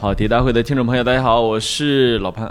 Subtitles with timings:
[0.00, 2.48] 跑题大会的听众朋友，大家好，我是老潘。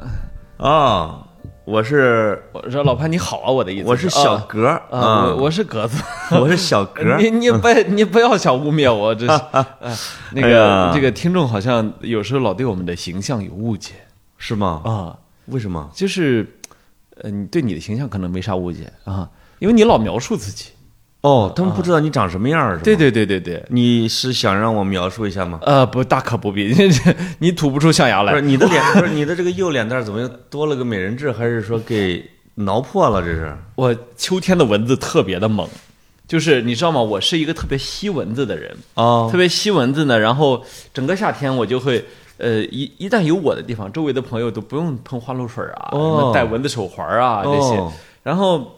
[0.57, 1.25] 啊，
[1.63, 3.87] 我是我说老潘你好啊，我的意思。
[3.87, 6.03] 我是小啊格儿啊，我我是格子。
[6.41, 9.65] 我是小格 你你不你不要想污蔑我，这是啊
[10.35, 13.93] 那哎个呀这个听众好像有时候老对我们的形象有误解
[14.37, 14.81] 是吗？
[14.83, 15.89] 啊，为什么？
[15.93, 16.45] 就是
[17.21, 19.29] 呃，你对你的形象可能没啥误解啊，
[19.59, 20.71] 因为你老描述自己。
[21.21, 22.81] 哦，他们不知道你长什么样儿是吗？
[22.83, 23.61] 对，对对对对。
[23.69, 25.59] 你是想让我描述一下吗？
[25.63, 26.73] 呃，不，大可不必，
[27.39, 28.31] 你吐不出象牙来。
[28.31, 31.31] 不是你的脸， 不是你的这个右脸蛋儿怎么又多了个美人痣？
[31.31, 32.23] 还是说给
[32.55, 33.21] 挠破了？
[33.21, 33.57] 这是？
[33.75, 35.67] 我秋天的蚊子特别的猛，
[36.27, 37.01] 就是你知道吗？
[37.01, 40.17] 我是一个特别吸蚊子的人，哦特别吸蚊子呢。
[40.17, 40.63] 然后
[40.93, 42.05] 整个夏天我就会，
[42.37, 47.91] 呃，一一旦有我的地方，周围的朋友都不用喷花露水啊，哦什么戴蚊子手环啊这些哦。
[48.23, 48.76] 然后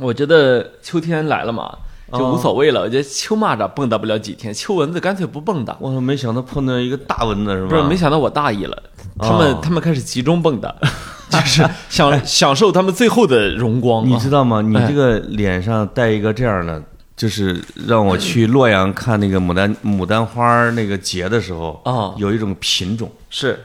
[0.00, 1.76] 我觉得秋天来了嘛，
[2.12, 2.80] 就无所谓了。
[2.80, 5.74] 我觉得秋蚂蚱蹦跶不了几天，秋蚊子干脆不蹦跶。
[5.78, 7.68] 我没想到碰到一个大蚊子是吧？
[7.68, 8.82] 不是，没想到我大意了，
[9.18, 10.72] 他们、哦他们开始集中蹦跶，
[11.30, 14.08] 就是享享受他们最后的荣光。
[14.08, 14.60] 你知道吗？
[14.62, 16.82] 你哎这个脸上带一个这样的，
[17.16, 23.58] 就是让我去洛阳看那个牡丹牡丹花那个节的时候，哦有一种品种，是，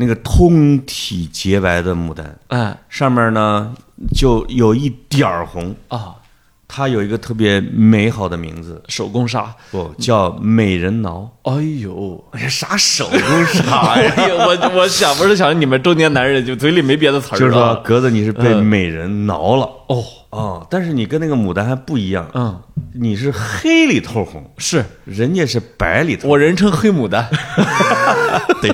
[0.00, 2.76] 那个通体洁白的牡丹，哎。
[2.88, 3.74] 上面呢
[4.16, 6.14] 就有一点儿红，啊，
[6.68, 9.52] 它有一个特别美好的名字，手工纱。
[9.72, 11.28] 不叫美人挠。
[11.42, 14.14] 哎呦，哎呀，啥手工纱 呀？
[14.16, 19.68] 我我想不是想你们中年男人就嘴里没别的词儿就是说，格子你是被美人挠了。
[19.88, 22.60] 哦，哦，但是你跟那个牡丹还不一样，嗯，
[22.94, 24.84] 你是黑里透红，是。
[25.04, 26.30] 人家是白里透红。
[26.30, 27.26] 我人称黑牡丹，
[28.60, 28.70] 对，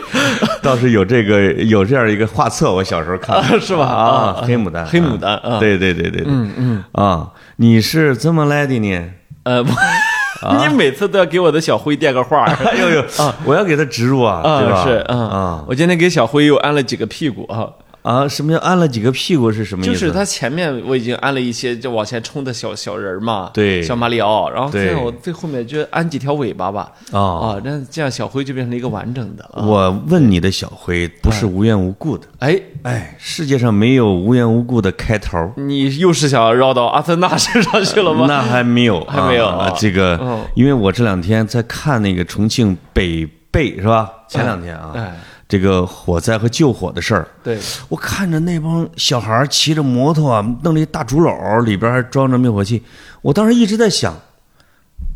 [0.62, 3.40] 倒是有这个有这样一个画册，我小时候看。
[3.48, 3.84] 过是吧？
[3.86, 6.84] 啊，黑牡丹，黑牡丹啊，，对对对对对，嗯嗯。
[6.92, 9.10] 啊，你是怎么来的呢？
[9.44, 9.70] 呃，不
[10.58, 12.48] 你每次都要给我的小辉垫个话儿。
[12.66, 13.34] 哎呦呦啊！
[13.44, 14.80] 我要给他植入啊，对吧？
[14.80, 15.64] 啊，是嗯啊。
[15.68, 17.68] 我今天给小辉又安了几个屁股啊，
[18.04, 18.28] 啊！
[18.28, 19.92] 什么叫按了几个屁股是什么意思？
[19.92, 27.20] 就是他前面我已经按了一些就往前冲的小小人儿嘛，对小马里奥，然后对最后最后面就按几条尾巴吧，啊。
[27.20, 35.52] 啊，那这样小辉就变成了一个完整的了，我问你的小辉不是无缘无故的，哎，哎，世界上没有无缘无故的开头。
[35.56, 38.26] 你又是想绕到阿森纳身上去了吗？
[38.28, 44.10] 那还没有， 还没有啊啊这个嗯，因为我这两天在看那个重庆北碚是吧？
[44.28, 45.14] 前两天啊，哎，
[45.46, 52.82] 这个火灾和救火的事儿，对，我看着那帮小孩儿骑着摩托啊，弄了一大竹篓，里边还装着灭火器。
[53.20, 54.18] 我当时一直在想，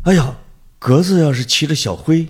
[0.03, 0.35] 哎呀，
[0.77, 2.27] 格子要是骑着小灰，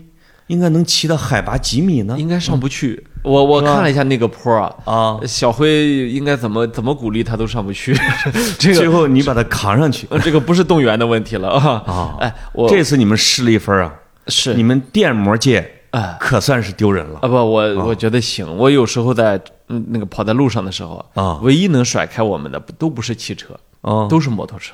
[0.47, 2.17] 应该能骑到海拔几米呢？
[2.17, 3.05] 应该上不去。
[3.21, 7.93] 我我看了一下那个坡啊，啊，小辉应该怎么怎么鼓励他都上不去，
[8.57, 10.07] 这最后你把他扛上去。
[10.09, 11.83] 呃这个不是动员的问题了啊。
[11.85, 12.15] 啊。
[12.21, 13.93] 哎，我这次你们失了一分啊，
[14.27, 14.53] 是。
[14.53, 16.17] 你们电摩界哎。
[16.19, 17.19] 可算是丢人了。
[17.21, 18.57] 啊不，我我觉得行。
[18.57, 21.39] 我有时候在嗯那个跑在路上的时候啊。
[21.41, 24.73] 唯一能甩开我们的不都不是汽车，哦，都是摩托车。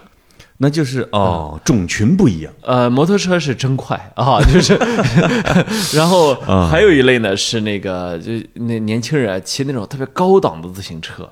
[0.57, 2.53] 那就是哦，种群不一样。
[2.61, 4.73] 呃，摩托车是真快 啊，就是
[5.93, 6.69] 然后啊。
[6.71, 11.29] 还有一类呢是那个就那年轻人啊骑那种特别高档的自行车，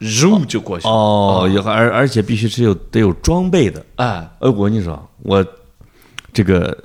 [0.00, 0.86] 咻就过去。
[0.86, 3.84] 哦，有而而且必须是有得有装备的。
[3.96, 4.06] 哎，
[4.38, 5.44] 哎，我跟你说，我
[6.32, 6.76] 这个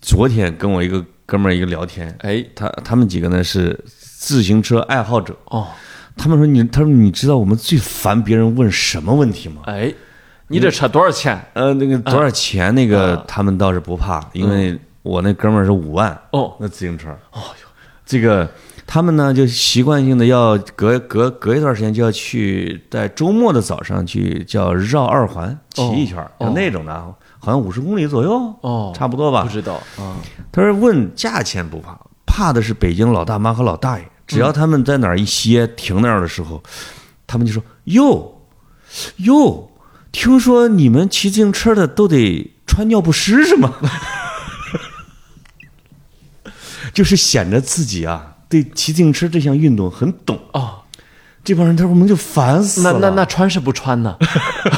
[0.00, 5.66] 昨天跟我一个哥们儿一个聊天，哎，他他们几个呢是自行车爱好者，哦，
[6.16, 9.62] 他们说你，他说你知道我们最烦别人问什么问题吗？
[9.64, 9.92] 哎，
[10.46, 11.44] 你这车多少钱？
[11.54, 12.72] 呃，那个多少钱？
[12.72, 17.08] 那个他们倒是不怕，因为我那哥们儿是五万哦，那自行车。
[17.32, 17.68] 哦哟，
[18.06, 18.48] 这个
[18.86, 26.46] 他们呢就习惯性的要隔隔隔一段时间就要去在周末的早上去叫绕二环骑一圈儿，哦。
[26.46, 27.12] 有那种的啊，
[27.44, 29.48] 好像五十公里左右，哦差不多吧不。
[29.48, 30.16] 知道啊，
[30.50, 36.62] 他说问价钱不怕，怕的是北京老大妈和老大爷，只要他们在哪儿一歇停那儿的时候，
[37.26, 38.40] 他们就说哟
[39.16, 39.70] 哟，
[40.10, 43.74] 听说你们骑自行车的都得穿尿不湿是吗？
[46.94, 50.38] 就是显得自己啊对骑自行车这项运动很懂。
[50.52, 50.83] 哦，
[51.44, 52.92] 这帮人他说我们就烦死了。
[52.94, 54.16] 那那那穿是不穿呢？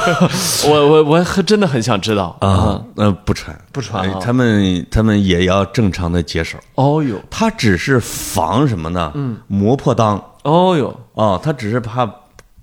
[0.68, 6.58] 我我我很真的很想知道啊，呃不穿不穿他们他们也要正常的解手。
[6.74, 9.12] 哦哟，他只是防什么呢？
[9.14, 10.20] 嗯，磨破裆。
[10.42, 12.08] 哦哟，哦，他只是怕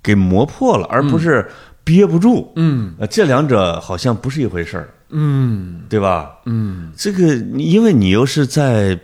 [0.02, 1.50] 给磨破了，而不是
[1.84, 2.52] 憋不住。
[2.58, 6.30] 嗯呃，这两者好像不是一回事儿，嗯对吧？
[6.46, 9.00] 嗯，这个因为你又是在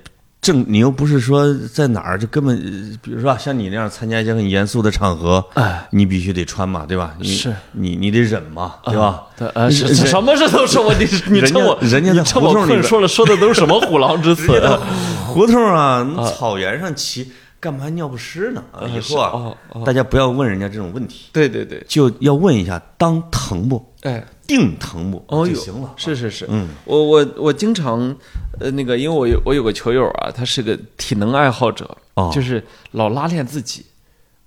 [0.52, 7.14] 正，你又不是说在哪儿就根本，呃比如说啊像你那样参加一些很严肃的场合，哎，你必须得穿嘛，对吧？
[7.20, 9.24] 你是你你得忍嘛，对吧？
[9.70, 14.48] 什么事都是我， 你你趁我人家趁我困说了说的都是什么虎狼之词？
[15.28, 18.64] 胡同啊，草原上骑，干嘛尿不湿呢？
[18.72, 19.84] 啊，以后啊哦，哦。
[19.86, 23.86] 大家不要问人家这种问题，对对对，就要问一下当疼不？
[24.02, 25.24] 哎，定疼不？
[25.28, 25.94] 哦哟，就行了。
[25.98, 28.16] 是是是，嗯，我我我经常，
[28.60, 32.32] 呃，那个，因为我有我有个球友啊，他是个体能爱好者，哦。
[32.34, 33.86] 就是老拉练自己，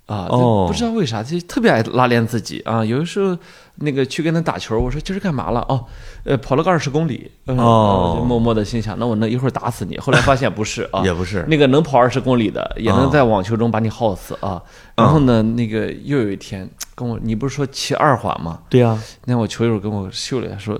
[0.05, 2.83] 啊，就哦不知道为啥，就特别爱拉练自己啊。
[2.83, 3.37] 有的时候
[3.75, 5.61] 那个去跟他打球，我说今儿干嘛了？
[5.69, 5.85] 哦，
[6.25, 9.97] 呃，跑了个二十公里，嗯哦就默默的心想，那我能一会儿打死你。
[9.97, 14.61] 后来发现不是啊， 也不是那个能跑二十公里的，也能在网球中把你耗死啊。
[14.95, 18.59] 然后呢，那个又有一天跟我，你不是说骑二环吗？
[18.69, 20.79] 对呀，那我球友跟我秀了一下，说：“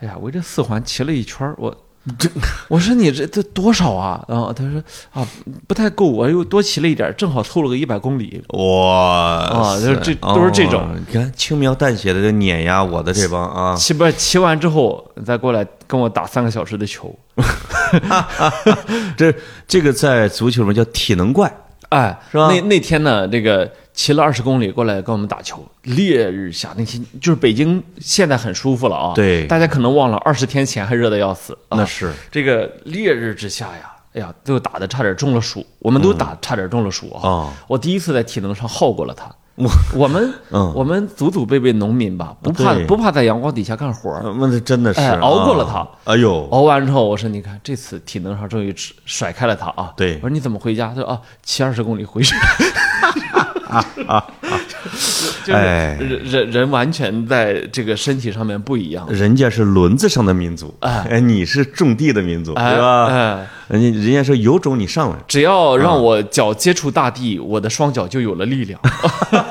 [0.00, 1.76] 哎呀，围着四环骑了一圈，我
[2.18, 2.28] 这
[2.68, 4.82] 我说你这这多少啊？”然后他说
[5.12, 5.26] ：“啊，
[5.66, 8.42] 不太够，我又多骑了一点，正好凑了个一百公里。
[8.48, 17.14] 哇啊就是这都是这种哦你看轻描淡写的就碾压我的这帮啊，骑不骑完之后再过来跟我打三个小时的球，
[19.16, 19.34] 这
[19.68, 21.52] 这个在足球里面叫体能怪，
[21.90, 23.70] 哎，是吧那那天呢，这个
[24.00, 29.12] 骑了二十公里过来跟我们打球，烈日下，那天就是北京现在很舒服了啊。
[29.14, 31.52] 对大家可能忘了二十天前还热的要死。
[31.68, 37.20] 啊那是这个烈日之下呀，哎呀，都打的差点中了暑，我们都打差点中了暑啊！
[37.22, 39.30] 哦我第一次在体能上耗过了他。
[39.56, 49.92] 我我们 嗯我们祖祖辈辈农民吧，不怕不怕在阳光底下干活那这真的是哎熬过了他哎呦，熬完之后，我说你看这次体能上终于甩甩开了他啊！
[49.94, 50.88] 对我说你怎么回家？
[50.88, 52.34] 他说啊，骑二十公里回去。
[55.44, 55.96] 就是哎。
[56.00, 63.06] 人人人完全在这个身体上面不一样，人家是轮子上的民族，哎哎，你是种地的民族，哎对吧？
[63.06, 63.46] 哎。
[63.68, 68.80] 人家人家说有种你上来，只要让我脚接触大地，我的双脚就有了力量。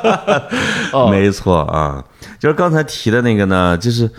[0.92, 1.08] 哦。
[1.10, 2.04] 没错啊，
[2.38, 4.10] 就是刚才提的那个呢，就是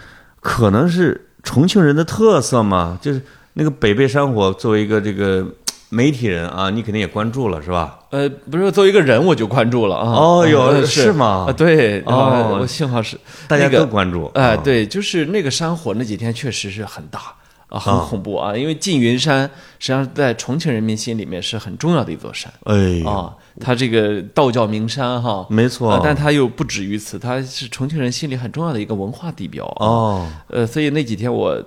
[0.40, 3.20] 可能是重庆人的特色嘛，就是
[3.54, 5.44] 那个北碚山火作为一个这个
[5.90, 7.98] 媒体人啊，你肯定也关注了是吧？
[8.10, 10.10] 呃，不是作为一个人我就关注了啊。
[10.10, 13.16] 哦有呃是吗啊对，我幸好是
[13.46, 17.20] 大家那个都关注，哎，啊，对，就是那个山火那几天确实是很大
[17.68, 18.56] 啊，很恐怖啊。
[18.56, 19.48] 因为缙云山
[19.78, 29.86] 实际上在重庆人民心里面是很重要的一座山哎，啊，它这个道教名山哈，没错啊，但它又不止于此，它是重庆人心里很重要的一个文化地标啊。
[29.86, 31.62] 哦呃，所以那几天我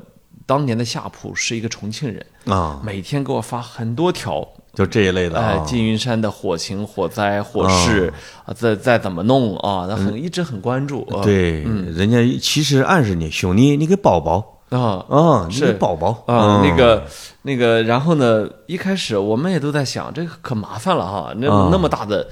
[0.46, 4.46] 当年的夏普是一个重庆人，啊，每天给我发很多条。
[4.74, 8.12] 就这一类的哎，啊，缙云山的火情、火灾、火势
[8.44, 9.88] 啊，再再怎么弄啊？
[9.88, 11.08] 他很一直很关注。
[11.12, 17.04] 啊对，人家其实暗示你，兄弟，你给宝宝啊啊，你是给宝宝啊，嗯那个
[17.44, 22.28] 那个，然后呢，一开始我们也都在想，这个可麻烦了哈，那啊那么大的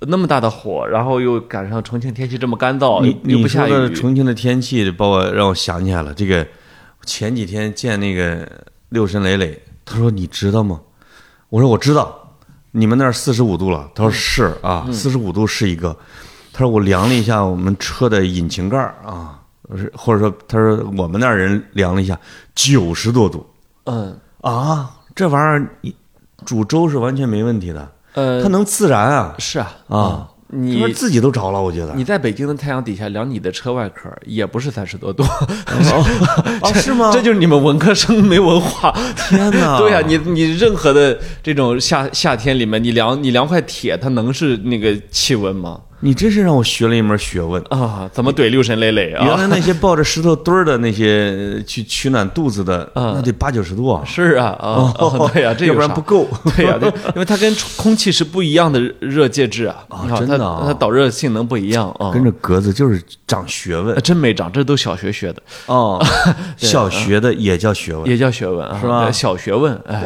[0.00, 6.12] 那么大的火，然后又赶上重庆天气这么干燥，你又不下雨，的重庆的天气，把我让我想起来了。
[6.12, 6.46] 这个
[7.06, 8.46] 前几天见那个
[8.90, 10.78] 六神磊磊，他说你知道吗？
[11.48, 12.16] 我说我知道，
[12.72, 13.88] 你们那儿四十五度了。
[13.94, 15.96] 他说是啊，四十五度是一个。
[16.52, 19.38] 他说我量了一下我们车的引擎盖儿啊，
[19.76, 22.18] 是或者说他说我们那儿人量了一下
[22.54, 23.46] 九十多度
[23.84, 25.94] 嗯啊，这玩意儿你
[26.44, 30.28] 煮粥是完全没问题的，呃它能自燃啊是啊啊！
[30.48, 31.92] 他你说自己都着了，我觉得。
[31.94, 35.24] 你在北京的太阳底下量你的车外壳，也不是三十多度，
[36.62, 37.10] 哦，是吗？
[37.12, 38.94] 这就是你们文科生没文化。
[39.28, 39.78] 天哪！
[39.80, 45.80] 对呀、你你任何的这种夏夏天里面，你量你量块铁，它能是那个气温吗？
[46.00, 47.62] 你真是让我学了一门学问。
[47.68, 49.24] 啊，怎么怼六神磊磊啊？
[49.26, 56.00] 原来那些抱着石头墩儿的那些呃去取暖肚子的，那得八九十度啊，是啊啊，啊对呀、 这要不然不。
[56.00, 56.26] 够。
[56.56, 60.60] 对呀、对，因为它跟空气是不一样的热介质啊，啊真的啊。
[60.62, 62.12] 它它导热性能不一样啊。
[62.12, 63.94] 跟着格子就是长学问。
[63.94, 66.00] 呃真没长，这都小学学的，哦，
[66.56, 68.06] 小学的也叫学问。
[68.08, 69.10] 也叫学问啊，是吧？
[69.10, 70.04] 小学问，哎，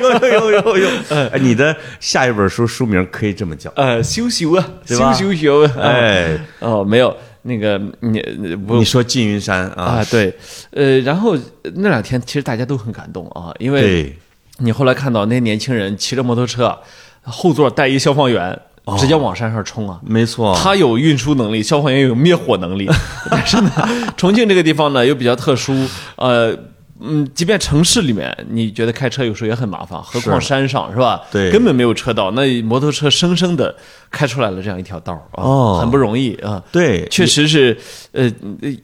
[0.00, 8.20] 有有有有有，哎，你的下一本书书名可以这么叫，呃，修修啊，修对吧修学哎， 哦，没有那个你
[8.66, 10.04] 不你说缙云山啊，啊？
[10.10, 10.34] 对，
[10.72, 11.36] 呃，然后
[11.76, 14.14] 那两天其实大家都很感动啊，因为，
[14.58, 16.78] 你后来看到那些年轻人骑着摩托车，
[17.22, 18.58] 后座带一消防员，
[18.98, 19.98] 直接往山上冲啊。
[20.04, 20.54] 没错。
[20.62, 22.88] 他有运输能力，消防员有灭火能力，
[23.30, 23.70] 但是呢，
[24.16, 25.72] 重庆这个地方呢又比较特殊，
[26.16, 26.54] 呃，
[27.02, 31.22] 嗯，即便城市里面，你觉得开车有时候也很麻烦，何况山上是吧？
[31.30, 31.50] 对。
[31.50, 33.74] 根本没有车道，那摩托车生生的
[34.10, 35.78] 开出来了这样一条道啊，哦。
[35.80, 36.62] 很不容易啊。
[36.70, 37.76] 对，确实是，
[38.12, 38.30] 呃，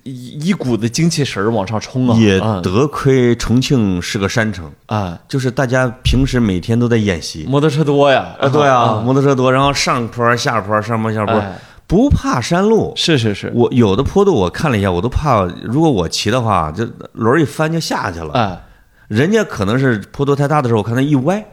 [0.04, 2.60] 一一股子精气神儿往上冲啊，也啊。
[2.62, 7.44] 得亏重庆是个山城，啊，就是大家平时每天都在演习。
[7.48, 12.92] 摩托车多呀，啊，对啊，摩托车多，然后上坡下坡，上坡下坡哎，不怕山路。
[12.96, 18.32] 是是是，我有的坡度我看了一下，我都怕，如果我骑的话，这轮儿一翻就下去了。
[18.32, 18.64] 哎，
[19.08, 21.44] 人家可能是坡度太大的时候，我看他一歪，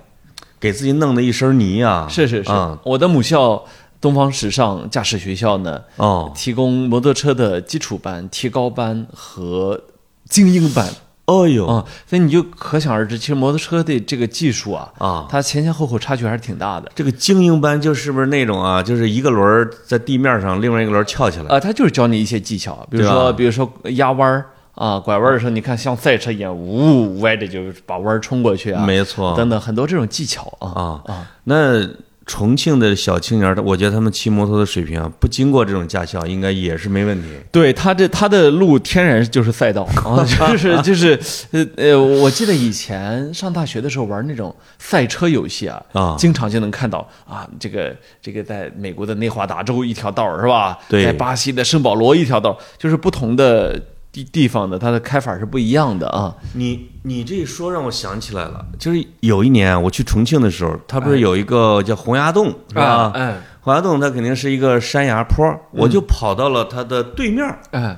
[0.60, 2.08] 给自己弄的一身泥啊。
[2.10, 3.64] 是是是啊，我的母校
[4.02, 9.80] 东方时尚驾驶学校呢，哦提供摩托车的基础班、提高班和
[10.28, 10.90] 精英班
[11.26, 11.66] 哦呦。
[11.66, 16.92] 啊、所以你就可想而知，其实摩托车的这个技术啊，啊，它前前后后差距还是挺大的。
[16.94, 21.48] 这个精英班就是不是那种啊，就是一个轮儿在地面上，另外一个轮儿翘起来。
[21.48, 29.36] 啊，他就是教你一些技巧，比如说，比如说压弯儿啊，拐弯儿的时候，你看像赛车一样，呜歪着就把弯儿冲过去啊，没错。
[29.38, 30.68] 等等很多这种技巧啊。
[30.70, 30.84] 啊。
[31.06, 31.88] 啊，那
[32.26, 37.28] 重庆的小青年儿，我觉得他们骑摩托的水平啊，不经过这种驾校，应该也是没问题。
[37.52, 41.20] 对他这他的路天然就是赛道啊， 就是就是
[41.52, 50.80] 呃呃，我记得以前上大学的时候玩那种赛车游戏啊，啊经常就能看到啊，这个这个在美国的内华达州一条道是吧？
[50.88, 53.78] 对在巴西的圣保罗一条道，就是不同的
[54.14, 56.34] 地地方的它的开法是不一样的啊。
[56.54, 63.12] 你你这一说让我想起来了，就是有一年我去重庆的时候，它不是有一个叫洪崖洞，是吧？
[63.16, 67.60] 哎洪崖洞它肯定是一个山崖坡，我就跑到了它的对面儿。
[67.72, 67.98] 哎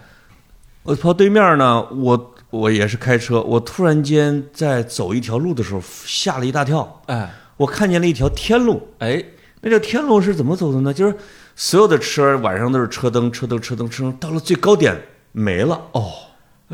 [0.84, 8.90] 我跑对面呢，我我也是开车，我突然间在走一条路的时候吓了一大跳，哎我看见了一条天路。
[9.00, 9.22] 哎
[9.62, 10.94] 那条天路是怎么走的呢？
[10.94, 11.16] 就是
[11.56, 14.96] 所有的车晚上都是车灯、车灯、车灯、车灯，到了最高点
[15.36, 15.80] 没了。
[15.92, 16.12] 哦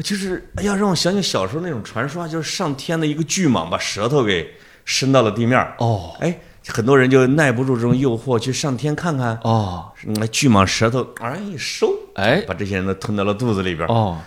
[0.03, 4.49] 就是哎呀，让我想起小时候那种传说啊，就是上天的一个巨蟒把舌头给
[4.85, 5.75] 伸到了地面儿。
[5.79, 9.37] 哦哎，很多人就耐不住这种诱惑，去上天看看。
[9.43, 13.91] 哦那巨蟒舌头啊一收，哎把这些人都吞到了肚子里边儿。
[13.91, 14.17] 哦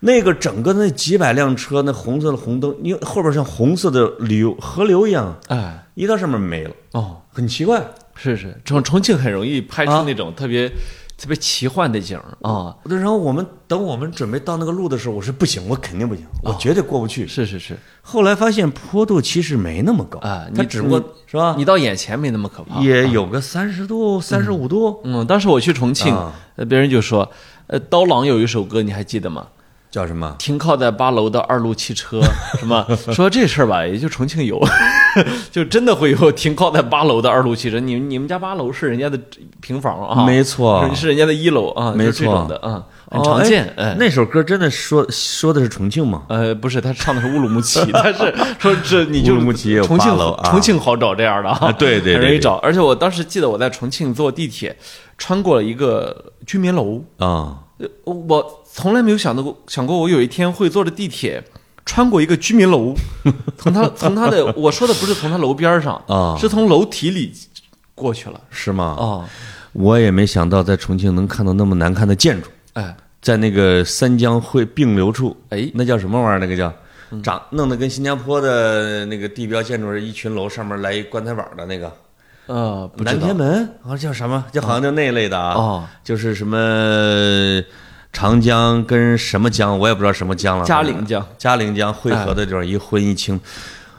[0.00, 7.82] 那个整个那几百辆车，那红色的红灯，因为后边像红色的流河流一样，哎一到上面没了，哦，很奇怪。
[8.14, 10.70] 是是，重重庆很容易拍出啊那种特别
[11.16, 12.76] 特别奇幻的景儿啊。
[12.84, 17.26] 然后我们等我们准备到那个路的时候，我说不行，我肯定不行，我绝对过不去。
[17.26, 22.80] 是是是，后来发现坡度其实没那么高啊你它只不过是吧，你到眼前没那么可怕。
[22.80, 26.14] 也有个三十度、三十五度，嗯，当时我去重庆
[26.68, 27.30] 别人就说，
[27.66, 29.46] 呃，刀郎有一首歌，你还记得吗？
[29.96, 30.36] 叫什么？
[30.38, 32.20] 停靠在八楼的二路汽车，
[32.60, 34.60] 什么说这事儿吧，也就重庆有，
[35.50, 37.80] 就真的会有停靠在八楼的二路汽车。
[37.80, 39.18] 你们你们家八楼是人家的
[39.62, 43.74] 平房啊，没错是是人家的一楼啊，没就是这种错的啊，很哦常见。
[43.98, 46.24] 那首歌真的说说的是重庆吗？
[46.28, 52.56] 呃，不是，他唱的是乌鲁木齐， 他是说这你就乌鲁木齐有重庆八楼啊重庆好找这样的啊啊对对对对很容易找。
[52.56, 54.76] 而且我当时记得我在重庆坐地铁，
[55.16, 57.58] 穿过了一个居民楼，啊，呃
[58.04, 61.42] 我从来没有想到过想过我有一天会坐着地铁
[61.84, 62.94] 穿过一个居民楼，
[63.58, 67.32] 从他从他的我说的不是从他楼边上啊是从楼体里
[67.94, 68.96] 过去了是吗？
[68.98, 69.24] 哦，
[69.72, 76.38] 我也没想到在重庆能看到那么难看的建筑，哎在那个三江汇并流处，哎那叫什么玩意儿？
[76.38, 76.72] 那个叫
[77.10, 81.92] 嗯长弄得跟新加坡的那个地标建筑是一群楼，上面来一棺材板的那个
[82.46, 84.44] 呃南天门，好像叫什么？
[84.52, 87.62] 就好像就那类的啊，哦就是什么
[88.12, 93.40] 长江跟什么江，我也不知道什么江了，嘉陵江，嘉陵江汇合的地方一昏一清。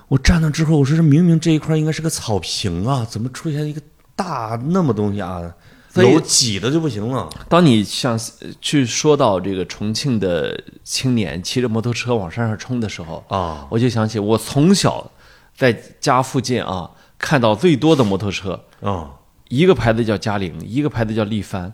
[0.07, 3.81] 我站那之后，我说这明明这一块应该是个草坪啊，怎么出现一个
[4.15, 5.41] 大那么东西啊？
[5.89, 7.27] 所以楼挤的就不行了。
[7.49, 15.09] 当你想呃去说到这个重庆的青年骑着摩托车往山上冲的时候啊我就想起我从小
[15.55, 16.87] 在家附近啊
[17.17, 19.09] 看到最多的摩托车，嗯。
[19.49, 21.71] 一个牌子叫嘉陵，一个牌子叫力帆，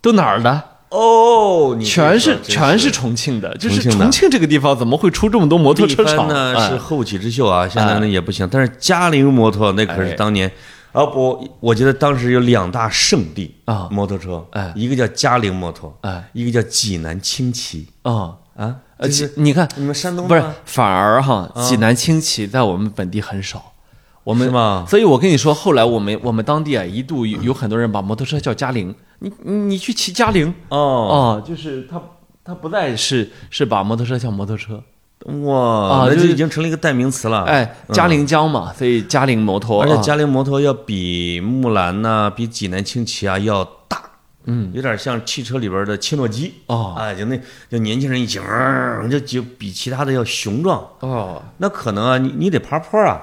[0.00, 0.62] 都哪儿的？
[0.90, 6.28] 哦，你全是全是重庆的，就是重庆这个地方怎么会出这么多摩托车厂？
[6.28, 6.68] 呢哎。
[6.68, 8.48] 是后起之秀啊，现在呢也不行。
[8.48, 10.12] 但是嘉陵摩托那可是哎。
[10.12, 10.48] 当年，
[10.92, 13.88] 啊不，我觉得当时有两大圣地啊。
[13.90, 14.72] 摩托车，哎。
[14.76, 16.30] 一个叫嘉陵摩托，哎。
[16.32, 17.88] 一个叫济南轻骑。
[18.02, 23.72] 啊啊，呃，你看你们山东不是，反而哈，济南轻骑在我们本地很少。
[24.26, 24.84] 我们是吗？
[24.88, 32.02] 所以我跟你说，后来我们我们当地啊，一度有有很多人把摩托车叫嘉陵，你你你去骑嘉陵哦，哦，就是他
[32.42, 34.82] 他不再是是把摩托车叫摩托车，
[35.44, 35.56] 哇，
[35.90, 37.44] 啊就就已经成了一个代名词了。
[37.44, 44.02] 哎，嘉陵江嘛，所以嘉陵摩托，啊而且嘉陵摩托要比木兰呐、比济南轻骑啊要大，
[44.46, 46.52] 嗯，有点像汽车里边的切诺基。
[46.66, 46.96] 哦。
[46.98, 47.40] 哎，就那
[47.70, 50.84] 就年轻人一起，嗯就就比其他的要雄壮。
[50.98, 53.22] 哦，那可能啊，你你得爬坡啊，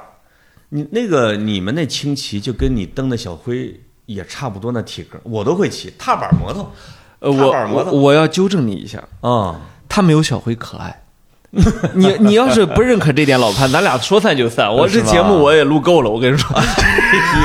[0.75, 6.71] 你那个你们那轻骑就跟你蹬的小灰也差不多那体格，我都会骑踏板摩托
[7.19, 11.01] 呃，踏我我要纠正你一下，啊，他没有小辉可爱。
[11.93, 14.73] 你你要是不认可这点，老潘，咱俩说散就散。
[14.73, 16.65] 我 这节目我也录够了，我跟你说 哎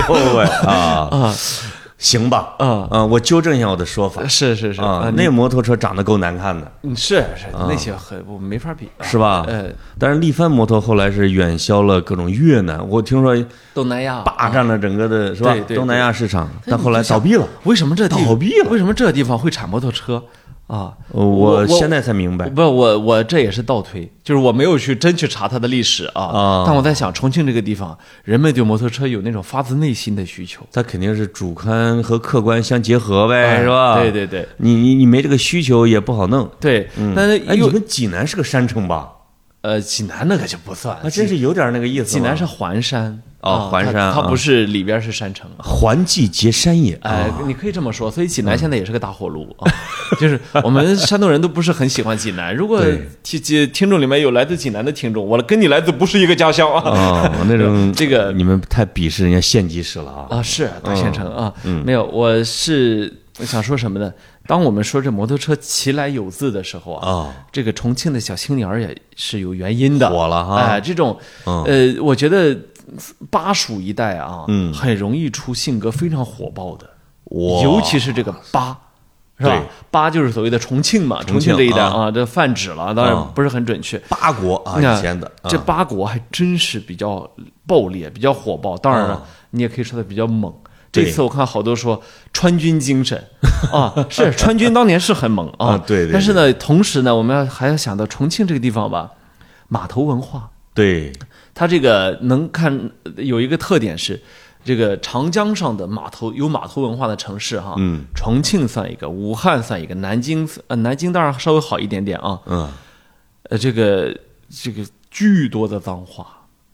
[0.09, 1.35] 呦喂啊，啊
[1.99, 2.89] 行吧，嗯。
[2.93, 4.27] 嗯，我纠正一下我的说法。
[4.27, 4.81] 是是是。
[4.81, 9.03] 啊，那摩托车长得够难看的，嗯是是那些很我没法比，啊。
[9.05, 9.45] 是吧？
[9.49, 9.65] 呃，
[9.99, 13.37] 但是力帆摩托后来是远销了各种越南，我听说
[13.75, 14.23] 东南亚。
[14.23, 15.55] 霸占了整个的是吧？
[15.75, 17.47] 东南亚市场，但后来倒闭了。
[17.65, 18.71] 为什么这地倒闭了。
[18.71, 20.23] 为什么这地方会产摩托车
[20.69, 20.93] 啊？
[21.13, 26.23] 呃我我现在才明白，不，我我这也是倒推，就是我没有去真去查它的历史啊。
[26.23, 33.99] 啊但我在想，重庆这个地方，人们对摩托车有那种发自内心的需求，它肯定是主观和客观相结合呗，哎是吧？
[33.99, 36.49] 对对对你你你没这个需求也不好弄。
[36.61, 36.89] 对。
[36.97, 39.09] 嗯但是哎，你们济南是个山城吧？
[39.63, 42.05] 呃，济南那个就不算，那，真是有点那个意思。
[42.05, 45.49] 济南是环山哦啊环山啊它不是里边是山城。
[45.59, 46.95] 环济结山也。
[47.03, 49.73] 哎啊，你可以这么说，所以济南现在也是个大火炉啊。
[50.21, 52.55] 就是我们山东人都不是很喜欢济南。
[52.55, 52.83] 如果
[53.23, 56.91] 听听听众里面有来自济南的听众，我跟你来自不是一个家乡啊。
[56.91, 60.27] 啊，那种 这个你们太鄙视人家县级市了啊！
[60.31, 64.13] 啊，是大县城啊，嗯没有，我是想说什么呢？
[64.47, 72.57] 当我们说这摩托车骑来有字的时候啊，啊，这个重庆的小青年儿也是有原因的，火了哈哎，这种嗯呃，我觉得
[73.31, 76.89] 巴蜀一带啊，嗯很容易出性格非常火爆的，
[77.25, 78.79] 哇尤其是这个巴。
[79.41, 79.63] 是吧？
[79.89, 83.97] 巴就是所谓的重庆嘛，重重庆庆这一带啊啊，这泛指了，当然啊不是很准确。
[84.09, 87.31] 八国啊，以前的啊这八国还真是比较
[87.65, 88.77] 暴烈，比较火爆。
[88.77, 90.53] 当然了啊，你也可以说它比较猛。
[90.91, 92.03] 这次我看好多说
[92.33, 93.23] 川军精神
[93.73, 99.13] 啊，是川军当年是很猛啊对但是呢，同时呢，我们要还要想到重庆这个地方吧，
[99.69, 101.13] 码头文化，对
[101.59, 104.23] 它这个能看有一个特点是，
[104.65, 112.71] 这个长江上的码头有码头文化的城市哈，嗯，重庆算一个，武汉算一个，南京呃南京当然稍微好一点点啊，嗯，
[113.51, 114.17] 呃这个
[114.49, 116.25] 这个巨多的脏话。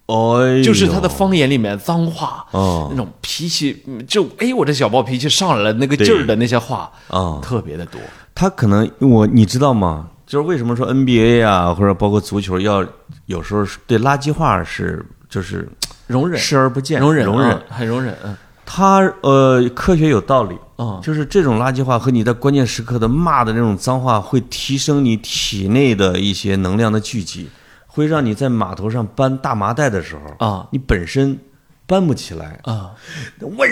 [0.04, 7.98] 哎，就是他的方言里面脏话，哦那种脾气，嗯就哎，我这小暴脾气上来了，那个劲儿的那些话啊，特别的多。
[8.34, 10.10] 他可能我你知道吗？
[10.26, 12.87] 就是为什么说 NBA 啊，或者包括足球要
[13.26, 15.69] 有时候是对垃圾话是就是
[16.07, 17.50] 容忍，视而不见，容忍，容忍。
[17.50, 17.62] 啊。
[17.69, 18.37] 很容忍，嗯。
[18.66, 27.50] 他呃，科学有道理，啊，就是这种垃圾话和你在关键时刻的骂的那种脏话，会提升你体内的一些能量的聚集，
[27.87, 30.67] 会让你在码头上搬大麻袋的时候啊。
[30.71, 31.39] 你本身
[31.87, 32.58] 搬不起来。
[32.65, 32.93] 啊，
[33.41, 33.67] 我，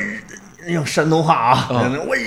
[0.68, 2.20] 用山东话啊，喂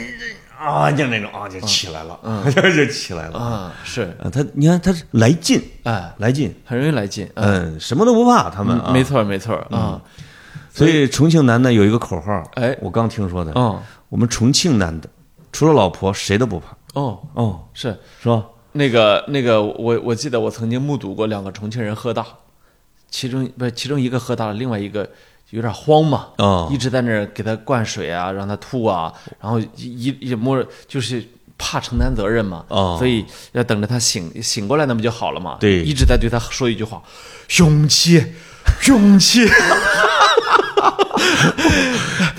[0.57, 4.29] 啊，就那种啊，就起来了，嗯 就起来了啊，是，啊。
[4.31, 8.91] 他你看他是来劲，哎，来劲，很容易来劲，嗯，嗯，什么都不怕，他们啊。
[8.93, 10.01] 没错，没错啊，
[10.73, 15.09] 所以重庆男的有一个口号，哎我刚听说的，嗯我们重庆男的
[15.51, 18.43] 除了老婆谁都不怕，哦，哦，是是吧？
[18.71, 22.25] 那个那个，我我记得我曾经目睹过两个重庆人喝大，
[23.09, 25.09] 其中不是其中一个喝大了，另外一个
[25.51, 31.23] 有点慌嘛，哦一直在那儿给他灌水啊，让他吐啊，然后一一一摸就是
[31.57, 35.57] 怕承担责任嘛，哦所以要等着他醒醒过来，那不就好了嘛？
[35.59, 35.83] 对。
[35.83, 37.01] 一直在对他说一句话：
[37.59, 38.33] 勇气，
[38.87, 39.47] 勇气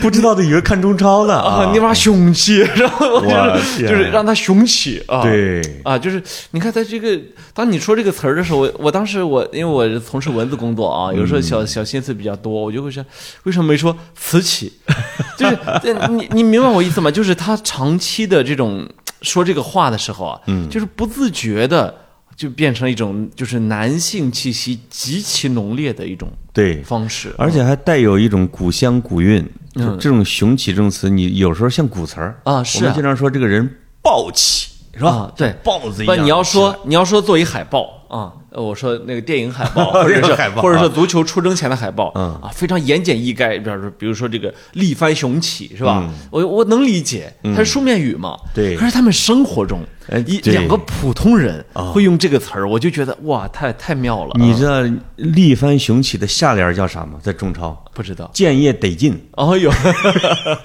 [0.01, 1.71] 不知道的以为看中超呢啊！
[1.73, 5.23] 你妈雄起， 然后就是就是让他雄起啊！
[5.23, 7.19] 对，啊，就是你看，在这个
[7.53, 13.05] 当你说这个词儿的时候，我我当时我因为我从事文字工作啊，有时候小小心思比较多，我就会想，
[13.45, 14.73] 为什么没说瓷器？
[15.37, 17.11] 就是这你你明白我意思吗？
[17.11, 18.89] 就是他长期的这种
[19.23, 21.93] 说这个话的时候啊，嗯，就是不自觉的
[22.37, 29.45] 就变成一种就是男性气息极其浓烈的一种对，方式，而且还带有一种古香古韵。
[29.79, 33.69] 嗯这种雄起这种词，你有时候像古词儿啊是啊我们经常说这个人
[34.03, 35.11] 暴起，是吧？
[35.11, 36.25] 啊对不，豹子一样。
[36.25, 46.09] 你要说你要说做一海报啊，呃我说那个电影海报， 或者是海报或者是足球出征前的海报，嗯啊，非常言简意赅，比如说比如说这个力帆雄起是吧？
[46.31, 48.37] 我我能理解，它是书面语嘛。
[48.43, 49.81] 嗯对可是他们生活中
[50.27, 54.31] 一两个普通人会用这个词儿，我就觉得哇，太太妙了。
[54.31, 54.81] 啊你知道
[55.17, 57.19] 力帆雄起的下联叫啥吗？
[57.23, 58.31] 在中超，不知道？
[58.33, 59.71] 建业得劲，哦哟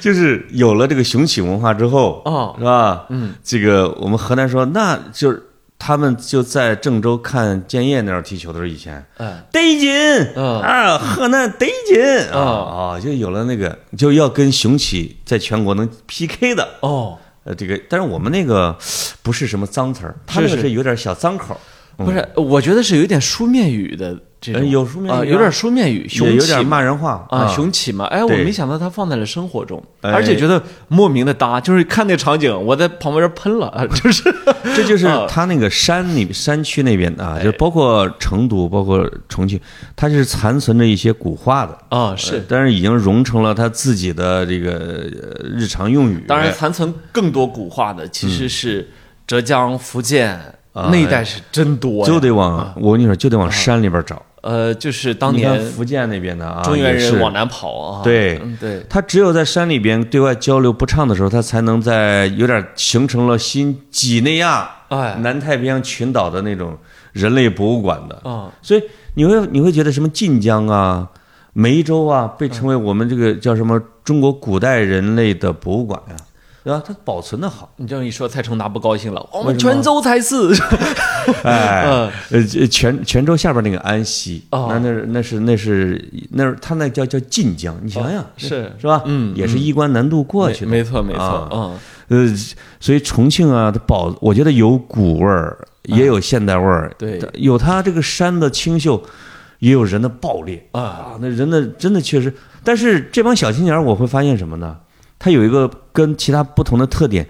[0.00, 3.06] 就是有了这个雄起文化之后，哦是吧？
[3.10, 5.42] 嗯，这个我们河南说，那就是
[5.78, 9.92] 他们就在郑州看建业那儿踢球的时候，以前嗯，得劲
[10.34, 10.60] 嗯。
[10.60, 16.66] 啊，河南得劲啊啊啊，就有了那个就要跟雄起在全国能 PK 的。
[16.80, 18.76] 哦，呃，这个，但是我们那个
[19.22, 20.62] 不是什么脏词儿，他那个是。
[20.62, 21.58] 是有点小脏口儿，
[21.96, 27.26] 不是，我觉得是有点书面语的这种，呃有书面语有点书面语，雄起也有点骂人话。
[27.30, 30.10] 啊，雄起嘛，哎，我没想到他放在了生活中，哎。
[30.12, 34.22] 而且觉得莫名的搭，就是看那场景，我在旁边喷了，啊 就是
[34.76, 35.26] 这就是啊。
[35.26, 39.58] 他那个山里山区那边啊，就包括成都，包括重庆，
[39.96, 42.44] 它是残存着一些古话的，啊，呃是。
[42.46, 46.22] 但是已经融成了他自己的这个呃日常用语。
[46.28, 48.86] 当然，残存更多古话的其实是
[49.26, 50.38] 浙江、福建
[50.90, 54.22] 那一带是真多，啊就得往我跟你说，就得往山里边找。
[54.42, 66.78] 呃，就是当年福建那边的啊，中原人往南跑啊，对嗯对，他只有在山里边对外交流不畅的时候，他才能在有点形成了新几内亚、哎南太平洋群岛的那种
[67.12, 68.20] 人类博物馆的。
[68.30, 68.82] 啊，所以
[69.14, 71.08] 你会你会觉得什么晋江啊、
[71.52, 76.25] 梅州啊，被称为我们这个叫什么中国古代人类的博物馆呀、对
[76.72, 76.82] 吧？
[76.86, 77.72] 它保存的好。
[77.76, 80.34] 你这么一说，蔡成达不高兴了，我们泉州才是，
[81.44, 89.02] 哎，嗯呃，泉泉州下边那个安溪，哦那那是那是那是那是他那叫叫晋江，你想想是是吧？
[89.04, 91.78] 嗯也是衣冠南渡过去的，没错没错，啊嗯，
[92.28, 92.36] 呃，
[92.80, 99.02] 所以重庆啊，它保，我觉得有古味儿，也有现代味儿，对有它这个山的清秀，
[99.60, 102.32] 也有人的暴烈啊啊，那人的真的确实，
[102.64, 104.76] 但是这帮小青年，我会发现什么呢？
[105.18, 107.26] 它有一个跟其他不同的特点，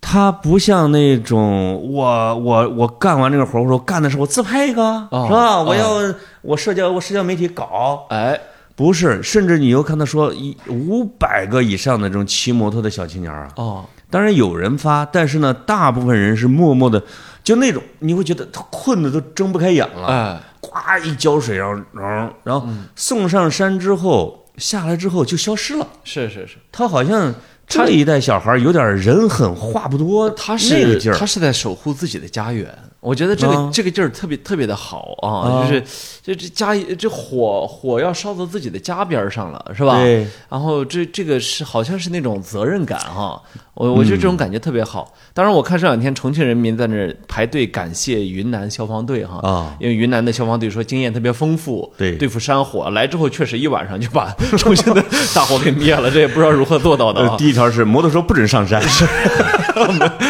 [0.00, 5.56] 它不像那种我我我干完这个活儿，我说干的时候我自拍一个，哦是吧？
[5.56, 5.64] 哦。
[5.66, 8.38] 我要我社交我社交媒体搞，哎，
[8.76, 17.02] 不是，甚至你又看他说一五百个以上的这种骑摩托的小青年儿啊，哦，当然有人发，但是呢，大部分人是默默的，
[17.42, 20.70] 就那种你会觉得他困的都睁不开眼了，哎，呱
[21.04, 25.86] 一浇水，然后然后然后送上山之后下来之后就消失了。
[26.04, 27.34] 是是是，他好像
[27.66, 31.26] 这一代小孩有点人狠话不多，他是那个劲儿他。
[31.26, 35.82] 是在守护自己的家园，我觉得这个、啊这个劲儿特别特别的好啊，啊就是
[36.22, 39.98] 这这家这火火要烧到自己的家边儿上了，是吧？
[40.00, 43.42] 对，然后这这个是好像是那种责任感哈，
[43.76, 45.12] 我我觉得这种感觉特别好。
[45.34, 57.36] 当然，我看这两天重庆人民在那儿排队感谢云南消防队哈，啊因为云南的消防队说经验特别丰富，对对付山火来之后确实一晚上就把 重庆的大火给灭了，这也不知道如何做到的。
[57.36, 58.82] 第一条是摩托车不准上山，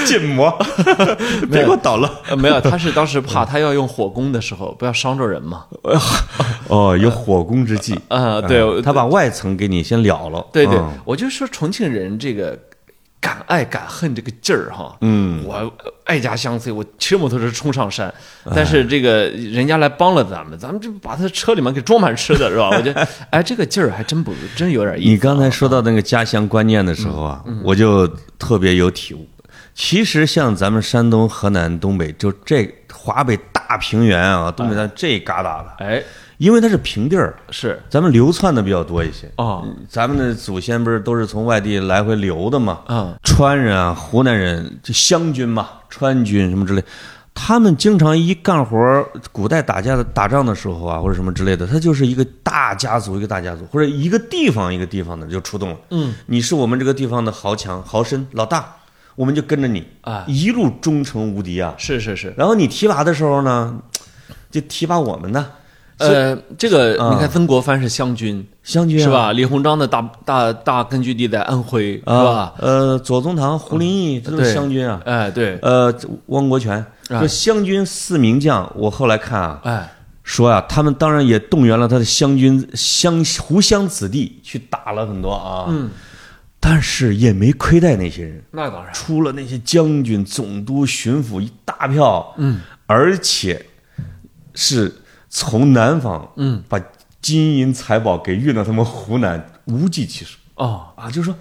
[0.05, 0.53] 禁摩，
[1.51, 2.11] 别给我倒了。
[2.29, 5.67] 呃，没有，他是当时怕他要用火攻的时候不要伤着人嘛。
[6.67, 7.97] 哦，有火攻之计。
[8.09, 10.45] 啊，对，嗯他把外层给你先了了。
[10.53, 12.59] 对对嗯，我就说重庆人这个
[13.27, 15.73] 敢爱敢恨这个劲儿哈，嗯，我
[16.05, 18.15] 爱家相随，我骑摩托车冲上山，
[18.55, 22.71] 但是这个人家来帮了咱们，咱们就把他车里面给装满吃的，是吧？
[22.79, 25.11] 我觉得，哎，这个劲儿还真不真有点意思。
[25.11, 28.07] 你刚才说到那个家乡观念的时候啊，我就
[28.39, 29.27] 特别有体悟。
[29.75, 36.03] 其实像咱们山东、河南、东北，就这华北大平原啊，东北咱这旮沓的，哎，
[36.39, 39.31] 因为它是平地儿，是咱们流窜的比较多一些。
[39.37, 42.81] 哦，咱们的祖先不是都是从外地来回流的嘛？
[42.89, 46.85] 嗯，川人啊、湖南人，就湘军嘛、川军什么之类，
[47.35, 55.77] 他们经常一干活儿，古代打架的打仗的时候啊，或者什么之类的，他就是一个大家族，一个大家族，或者一个地方一个地方的就出动了。
[55.91, 58.77] 嗯，你是我们这个地方的豪强、豪绅、老大，
[59.15, 61.75] 我们就跟着你，啊一路忠诚无敌啊。
[61.79, 63.79] 是是是，然后你提拔的时候呢，
[64.51, 65.47] 就提拔我们呢，
[65.99, 69.11] 呃，这个啊你看曾国藩是湘军湘军啊是？
[69.11, 69.33] 吧？
[69.33, 75.01] 李鸿章的大大大根据地在安徽是啊吧？，呃，左宗棠、胡林翼，这都是湘军啊。
[75.07, 75.95] 哎，对，呃，
[76.27, 85.89] 汪国权，啊就湘军四名将，我后来看啊，哎，说呀、他们当然也动员了他的湘军湘湖湘子弟去打了很多啊，嗯，
[86.61, 93.65] 但是也没亏待那些人，那当然，出了那些将军、总督、巡抚一大票，嗯，而且
[94.55, 94.93] 是
[95.39, 96.81] 从南方，嗯，把
[97.21, 101.35] 金银财宝给运到他们湖南，无计其数哦，啊，就是说。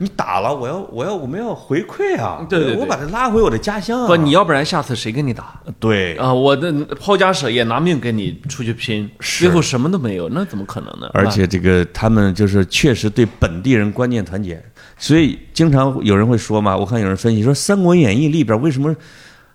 [0.00, 2.46] 你打了，我要，我要，我们要回馈啊！
[2.48, 4.06] 对对对我把他拉回我的家乡啊！
[4.06, 6.32] 不，你要不然下次谁跟你打对啊？
[6.32, 11.10] 我的抛家舍业拿命跟你出去拼，最后什么都没有，那怎么可能呢？
[11.14, 14.62] 而且这个他们就是确实对本地人观念团结，
[14.96, 18.94] 所以经常有人会说嘛，我看有人分析说《三国演义》里边为什么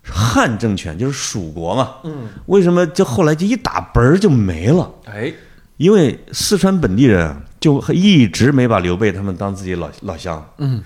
[0.03, 4.91] 汉政权就是蜀国嘛，嗯，为什么就后来就一打嘣儿就没了？
[5.05, 5.33] 哎，
[5.77, 10.83] 因为四川本地人啊就一直没把刘备他们当自己老老乡，嗯，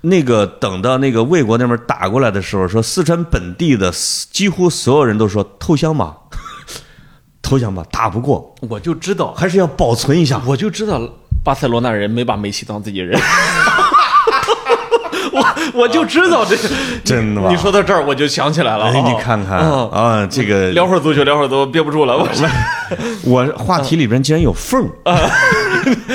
[0.00, 3.92] 那个等到那个魏国那边打过来的时候，说四川本地的
[4.32, 6.16] 几乎所有人都说投降吧，
[7.40, 10.42] 投降吧，打不过，我就知道，还是要保存一下。
[10.44, 11.00] 我就知道
[11.44, 13.16] 巴塞罗那人没把梅西当自己人。
[15.74, 16.56] 我 我就知道这
[17.04, 18.84] 真的吗你说到这儿，我就想起来了。
[18.86, 22.16] 哎，哦你看看嗯啊，这个聊会儿足球，聊会儿都憋不住了。
[22.16, 22.26] 我
[23.24, 25.14] 我话题里边竟然有缝儿，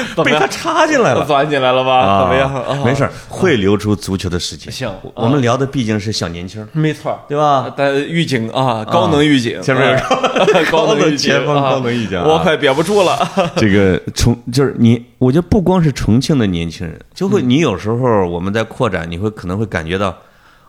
[0.23, 1.25] 被他插进来了。
[1.25, 2.21] 钻进来了吧？
[2.21, 2.53] 怎么样？
[2.53, 4.71] 啊没事儿，会留出足球的时间。
[4.71, 7.71] 行我我们聊的毕竟是小年轻，没错，对吧？
[7.75, 13.17] 但预警啊，高能预警，前面有啊 高能预警，前方啊高能预警啊我快憋不住了。
[13.55, 20.15] 这个重就是你，我觉得不光是重庆的年轻人，就会你有时候我们在扩展，你会可能会感觉到，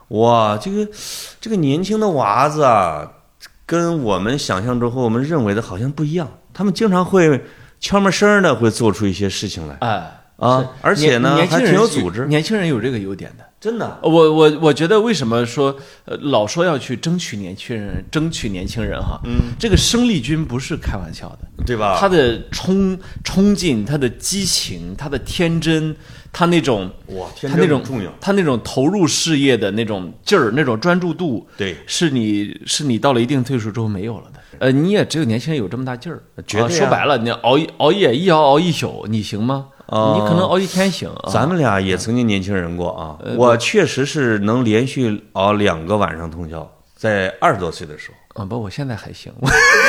[0.09, 0.87] 哇，这个
[1.41, 3.05] 这个年轻的娃子啊，
[3.65, 7.41] 跟我们想象中和我们认为的好像不一样，他们经常会
[7.79, 13.45] 悄没声的会做出一些事情来哎，啊，而且呢年年轻人有组织，年轻人有这个优点的。
[13.59, 13.99] 真的。
[14.03, 21.97] 我我我觉得为什么说呃老说要去争取年轻人，争取年轻人哈，嗯，这个生力军不是开玩笑的，对吧？
[21.99, 25.95] 他的冲冲劲，他的激情，他的天真，
[26.31, 34.36] 他那种哇，天他那种真很重要，他那种投入事业的那种劲儿，那种专注度，对是你是你到了一定岁数之后没有了的。
[34.59, 36.21] 呃，你也只有年轻人有这么大劲儿。
[36.45, 39.67] 绝对说白了，你熬一熬夜一熬熬一宿，你行吗？
[39.87, 41.07] 哦你可能熬一天行。
[41.09, 48.43] 啊咱们俩也曾经年轻人过啊，我确实是能连续熬两个晚上通宵，在二十多岁的时候。
[48.43, 49.33] 啊不，我现在还行。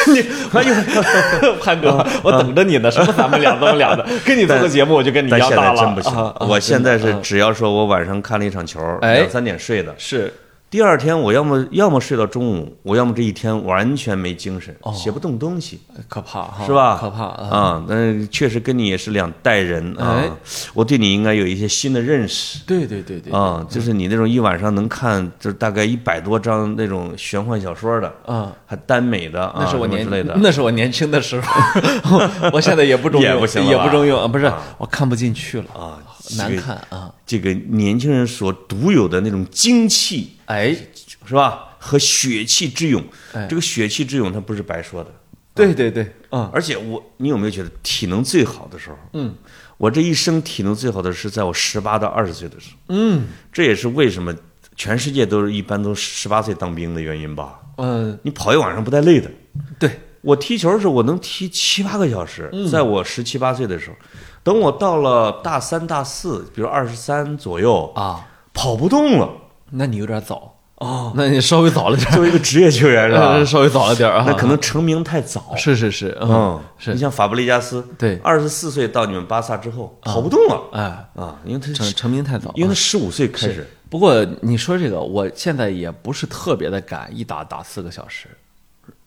[0.07, 0.21] 你
[0.55, 2.91] 哎呦， 潘哥，我等着你呢。
[2.91, 5.77] 什么咱们俩，咱们俩的，跟你做个节目，我就跟你一样大了。
[5.77, 10.33] 在真不行我现在是只要说我晚上看了一场球，哎两三点睡的，是
[10.71, 16.99] 第二天我要么要么睡到中午，我要么这一天完全没精神，写不动东西，可怕哈，是吧？
[17.01, 17.49] 可怕啊！
[17.49, 17.85] 啊！
[17.89, 20.31] 但是确实跟你也是两代人啊哎，
[20.75, 22.59] 我对你应该有一些新的认识。
[22.67, 30.37] 对对对对啊，就是你那种一晚上能看，就是大概一百多章那种玄幻小说的，啊，还耽美的啊，那是我年什么之类的。
[30.43, 32.21] 那是我年轻的时候，
[32.53, 35.97] 我现在也不中用，也不行也不中用啊，不是我看不进去了啊
[36.37, 37.11] 难这个看啊！
[37.25, 40.77] 这个年轻人所独有的那种精气，哎，
[41.25, 41.77] 是吧？
[41.79, 45.11] 和血气之勇，哎这个血气之勇他不是白说的。
[45.55, 48.97] 对对对，啊，而且我，你有没有觉得体能最好的时候？
[49.13, 49.35] 嗯，
[49.77, 52.77] 我这一生体能最好的是在我十八到二十岁的时候。
[52.89, 54.35] 嗯这也是为什么
[54.77, 57.61] 全世界都是一般都十八岁当兵的原因吧？
[57.77, 59.31] 嗯，你跑一晚上不带累的。
[59.79, 63.97] 对，我踢球的时候，我能踢七八个小时，嗯在我十七八岁的时候。
[64.45, 69.29] 等我到了大三、大四，比如二十三左右，啊，跑不动了。
[69.71, 70.55] 那你有点早。
[70.77, 73.33] 哦，那你稍微早了点， 作为一个职业球员是吧？
[73.35, 73.45] 呃？
[73.45, 75.53] 稍微早了点啊，那可能成名太早。
[75.57, 76.93] 是是是，嗯，是。
[76.93, 78.17] 你像法布雷加斯，对。
[78.23, 80.63] 二十四岁到你们巴萨之后跑不动了。
[80.73, 80.83] 哎，
[81.21, 88.29] 啊，因为他成成名太早，因为他啊十五岁开始，不过你说这个，我现在也不是特别的敢，一打打四个小时。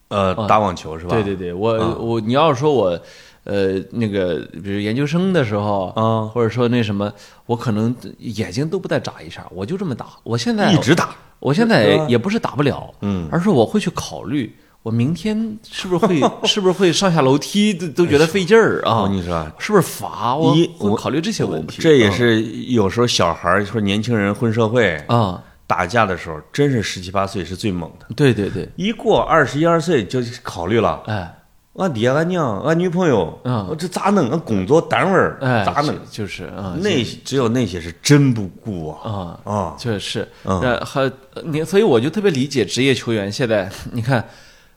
[0.10, 1.12] 呃，打网球是吧？
[1.12, 1.96] 对对对，我、啊。
[1.98, 3.00] 我你要是说我，
[3.44, 7.12] 呃，那个比如研究生的时候啊或者说那什么，
[7.46, 10.08] 我可能眼睛都不带眨一下，我就这么打。
[10.24, 19.02] 我现在一直打，我现在也不是打不了，嗯而是我会去考虑，我明天是不是会 是不是会上下楼梯都都觉得费劲儿啊？
[19.02, 20.36] 我跟你说啊是不是乏？
[20.36, 21.82] 我会考虑这些问题。
[21.82, 28.06] 这也是有时候小孩儿说年轻人混社会啊、打架的时候，真是十七八岁是最猛的。
[28.16, 31.36] 对对对，一过二十一二岁就考虑了，哎
[31.74, 34.30] 俺爹俺娘俺女朋友，嗯我这咋弄？
[34.30, 35.20] 俺工作单位
[35.66, 35.88] 咋弄？
[36.06, 39.52] 就就是啊，那只有那些是真不顾啊啊。
[39.54, 39.76] 啊！
[39.80, 41.10] 确实是，嗯呃，还
[41.46, 44.28] 你，所以我就特别理解职业球员现在，你看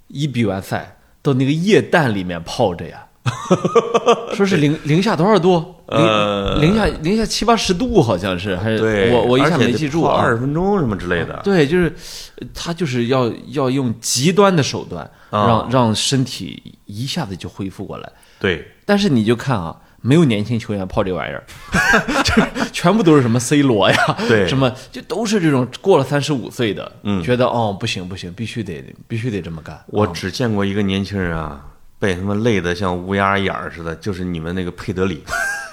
[0.06, 3.04] 一比完赛到那个液氮里面泡着呀，
[4.34, 5.74] 说是零零下多少度？
[5.86, 10.32] 呃零零下零下七八十度，好像是，还是，我我一下没记住啊二。
[10.32, 11.40] 十分钟什么之类的。
[11.44, 11.94] 对，就是
[12.40, 18.10] 呃他就是要要用极端的手段，啊让让身体一下子就恢复过来。
[18.40, 21.44] 对，但是你就看啊，没有年轻球员泡这玩意儿，
[22.24, 29.78] 就是 全部都是什么 C 罗呀，对什么就都是这种过了三十五岁的，嗯觉得哦不行不行，必须得必须得这么干。
[29.88, 31.60] 我只见过一个年轻人啊，
[32.04, 35.24] 被他们累得像乌鸦眼儿似的，就是你们那个佩德里，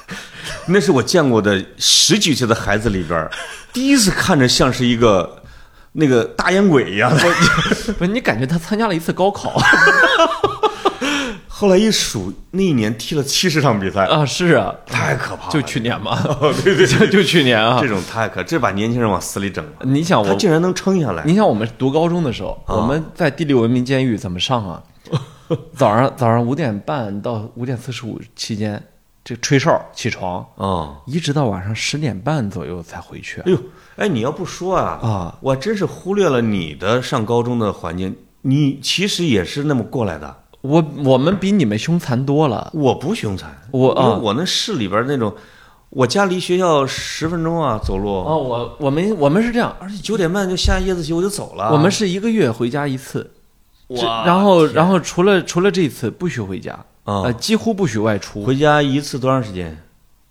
[0.68, 3.30] 那是我见过的十几岁的孩子里边儿，
[3.74, 5.44] 第一次看着像是一个
[5.92, 7.22] 那个大烟鬼一样的。
[8.00, 9.62] 不是你感觉他参加了一次高考
[11.52, 14.26] 后来一数，那一年踢了七十场比赛，啊？
[14.26, 15.52] 是啊，太可怕了。
[15.52, 16.18] 就去年嘛，
[16.64, 17.90] 对对就就去年啊这。
[17.90, 19.72] 种太可，这把年轻人往死里整了。
[19.82, 24.82] 你想我，他竟然能撑下来，你想我们读高中的时候，啊我们在第六文明监狱怎么上啊？
[25.76, 28.82] 早上早上五点半到五点四十五期间，
[29.24, 33.42] 这吹哨起床，嗯，一直到晚上十点半左右才回去。
[33.42, 33.58] 哎呦，
[33.98, 38.16] 哎，你要不说啊，啊，我真是忽略了你的上高中的环境。
[38.44, 40.36] 你其实也是那么过来的。
[40.62, 42.72] 我我们比你们凶残多了。
[42.74, 45.34] 我不凶残，我啊我那市里边那种，
[45.90, 51.72] 我家离学校十分钟啊，走路，哦，我我们我们是这样，而且九点半就下夜自习我就走了。
[51.72, 53.30] 我们是一个月回家一次，
[54.26, 56.74] 然后然后除了除了这一次不许回家，
[57.04, 58.44] 啊呃，几乎不许外出。
[58.44, 59.78] 回家一次多长时间？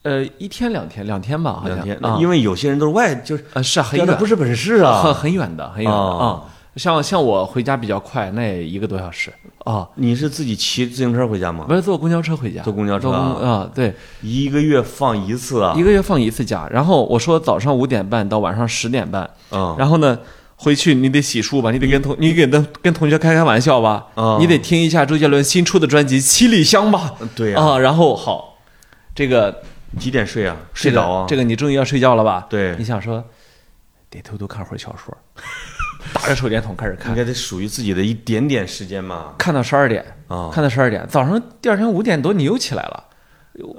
[0.02, 5.02] 呃，一天两天两天吧，好像两天，啊，因为有些人都是外，就是呃是很远，那不是本市很啊。
[5.02, 6.42] 很很远的，很远的啊哦。
[6.76, 9.30] 像像我回家比较快，那也一个多小时
[9.64, 11.64] 啊，你是自己骑自行车回家吗？
[11.66, 13.92] 不是坐公交车回家，坐公交车啊，对，
[14.22, 15.82] 一个月放一次啊一？
[15.82, 16.68] 个月放一次假。
[16.70, 20.16] 然后我说早上五点半到晚上十点半，嗯，然后呢，
[20.62, 28.58] 回去你得洗漱吧，你得跟同你给跟跟同学开开玩笑吧，啊你得听一下周杰伦新出的专辑《七里香》吧，对呀，啊，然后好，
[29.14, 29.62] 这个
[29.98, 30.54] 几点睡啊？
[30.74, 31.26] 睡着啊？
[31.26, 32.46] 这个你终于要睡觉了吧？
[32.50, 32.76] 对。
[32.78, 33.24] 你想说
[34.10, 35.16] 得偷偷看会儿小说，
[36.12, 37.10] 打着手电筒开始看。
[37.10, 39.34] 应，该得属于自己的一点点时间嘛。
[39.38, 43.04] 看到十二点，啊，看到十二点，早上第二天五点多你又起来了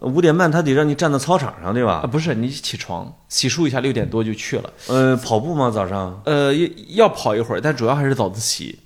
[0.02, 2.02] 五点半他得让你站到操场上，对啊？
[2.02, 2.08] 吧？
[2.08, 4.74] 不是，你起床洗漱一下，六点多就去了。
[4.88, 5.72] 呃，跑步吗？
[5.72, 8.80] 早上呃，要要跑一会儿，但主要还是早自习，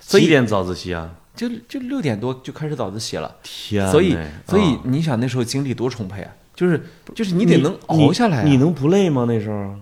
[0.00, 1.10] 几点早自习啊？
[1.34, 3.36] 就就六点多就开始早自习了。
[3.42, 4.16] 天呐，所以，
[4.46, 6.32] 所以啊你想那时候精力多充沛啊！
[6.54, 6.82] 就是
[7.14, 9.24] 就是你得能熬下来啊、你能不累吗？
[9.26, 9.74] 那时候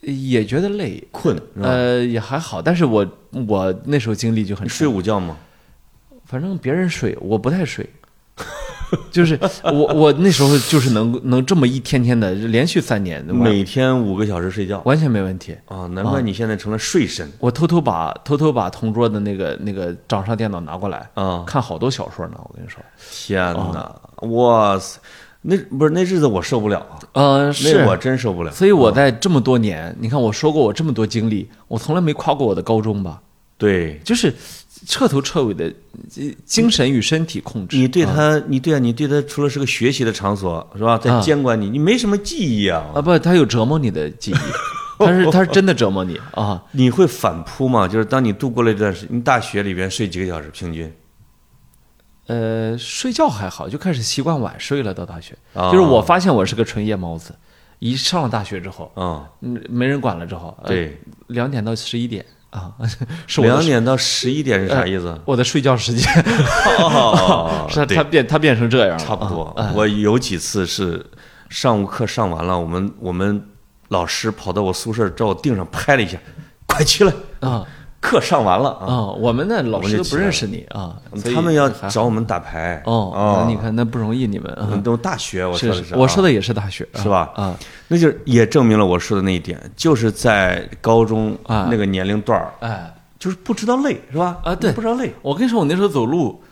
[0.00, 1.38] 也觉得累，困？
[1.60, 2.62] 呃，也还好。
[2.62, 3.06] 但是我
[3.48, 5.36] 我那时候精力就很你睡午觉吗？
[6.24, 7.88] 反正别人睡，我不太睡。
[9.10, 14.80] 就是我我那时候就是能能这么一天天的连续三年，每天五个小时睡觉。
[14.84, 15.56] 完全没问题。
[15.66, 17.30] 啊，难怪你现在成了睡神。
[17.38, 21.44] 我偷偷把偷偷把同桌的那个那个掌上电脑拿过来啊！
[21.46, 22.34] 看好多小说呢。
[22.36, 23.94] 我跟你说，天哪，
[24.28, 24.98] 哇塞，
[25.42, 27.78] 那不是那日子我受不了啊，呃，是。
[27.78, 28.50] 那我真受不了。
[28.52, 33.20] 所以我在这么多年，你看我说过我这么多经历，我从来没夸过我的高中吧，
[33.58, 34.00] 对。
[34.04, 34.32] 就是
[34.86, 35.64] 彻头彻尾的
[36.16, 37.76] 呃精神与身体控制。
[37.76, 42.84] 你对他，你对啊，你对他除了是个学习的场所是吧，在啊监管你，你没什么记忆啊。
[42.94, 44.34] 啊不，他有折磨你的记忆，
[45.04, 46.62] 他是他是真的折磨你啊。
[46.72, 47.88] 你会反扑吗？
[47.88, 50.92] 就是当你度过了一段时，你大学里边睡几个小时平均？
[52.26, 54.94] 呃，睡觉还好，就开始习惯晚睡了。
[54.94, 57.34] 到大学，啊就是我发现我是个纯夜猫子，
[57.80, 62.70] 一上了大学之后，啊，嗯，没人管了之后，呃对，两点到十一点啊，
[63.26, 65.18] 是我两点到十一点是啥意思？
[65.24, 66.08] 我的睡觉时间，
[66.78, 69.72] 哦 是对他变他变成这样了，差不多啊。
[69.74, 71.04] 我有几次是
[71.48, 73.44] 上午课上完了，我们我们
[73.88, 76.16] 老师跑到我宿舍找我腚上拍了一下，
[76.66, 77.64] 快起来，啊
[78.04, 78.84] 课上完了啊。
[78.86, 80.94] 啊，我们的老师都不认识你啊，
[81.34, 82.82] 他们要找我们打牌。
[82.84, 87.32] 哦，那你看那不容易，你们都大学，我说的是啊，我说的也是大学是吧？
[87.34, 87.56] 啊，
[87.88, 91.68] 那就是也证明了我说的那一点，就是在高中啊。
[91.70, 94.38] 那个年龄段儿，哎，就是不知道累，是吧？
[94.44, 94.70] 啊对。
[94.72, 96.42] 不知道累，我跟你说，我那时候走路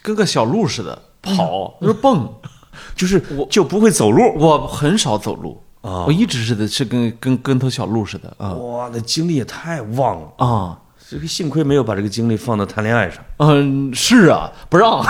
[0.00, 2.32] 跟个小鹿似的跑，就是蹦，
[2.94, 4.32] 就是我就不会走路。
[4.36, 6.04] 我很少走路啊。
[6.06, 8.52] 我一直是的是跟跟跟头小鹿似的啊。
[8.54, 10.46] 哇，那精力也太旺了。
[10.46, 10.78] 啊。
[11.10, 15.04] 这个幸亏没有把这个精力放到谈恋爱上，嗯，是啊，不让，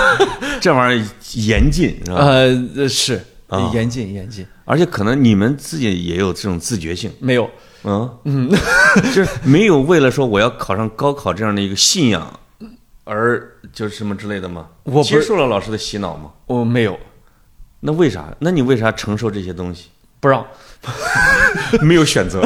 [0.60, 2.16] 这玩意儿严禁是吧？
[2.18, 7.48] 呃，是啊严禁严禁，而且可能你们自己也有这种自觉性，没有，
[7.84, 8.50] 嗯嗯，
[9.14, 12.40] 就是没有为了说我要考上高考这样的一个信仰
[13.04, 14.68] 而就是什么之类的吗？
[14.84, 16.30] 我不是接受了老师的洗脑吗？
[16.46, 16.98] 我没有，
[17.80, 18.34] 那为啥？
[18.38, 19.90] 那你为啥承受这些东西？
[20.24, 20.42] 不让，
[21.86, 22.42] 没有选择，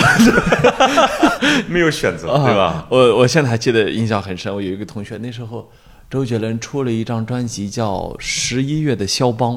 [1.71, 2.65] 没有选择，对吧？
[2.65, 2.87] 啊？
[2.91, 5.71] 我我现在还记得印象很深，我有一个同学，那时候
[6.11, 9.53] 周杰伦出了一张专辑叫《十一月的肖邦》，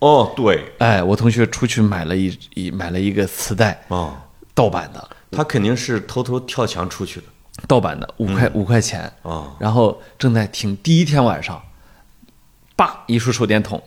[0.00, 4.16] 哦，对，哎，我同学出去买了一一买了一个磁带，哦，
[4.52, 7.26] 盗版的，他肯定是偷偷跳墙出去的。
[7.68, 9.52] 盗版的，五块五块钱，啊。
[9.60, 11.62] 然后正在听，第一天晚上，
[12.74, 13.80] 叭一束手电筒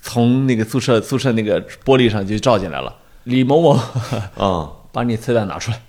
[0.00, 2.94] 从那个宿舍宿舍那个玻璃上就照进来了，
[3.24, 3.70] 李某某，
[4.36, 5.80] 啊 把你磁带拿出来，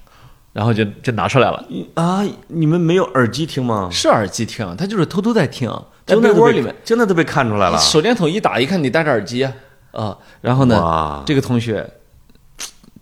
[0.51, 1.63] 然后就就拿出来了。
[1.93, 2.23] 啊！
[2.47, 3.89] 你们没有耳机听吗？
[3.91, 5.69] 是耳机听，他就是偷偷在听，
[6.05, 7.77] 在被被窝里面，真的都被看出来了。
[7.77, 9.53] 手电筒一打，一看你戴着耳机啊，
[9.91, 11.87] 啊，然后呢，这个同学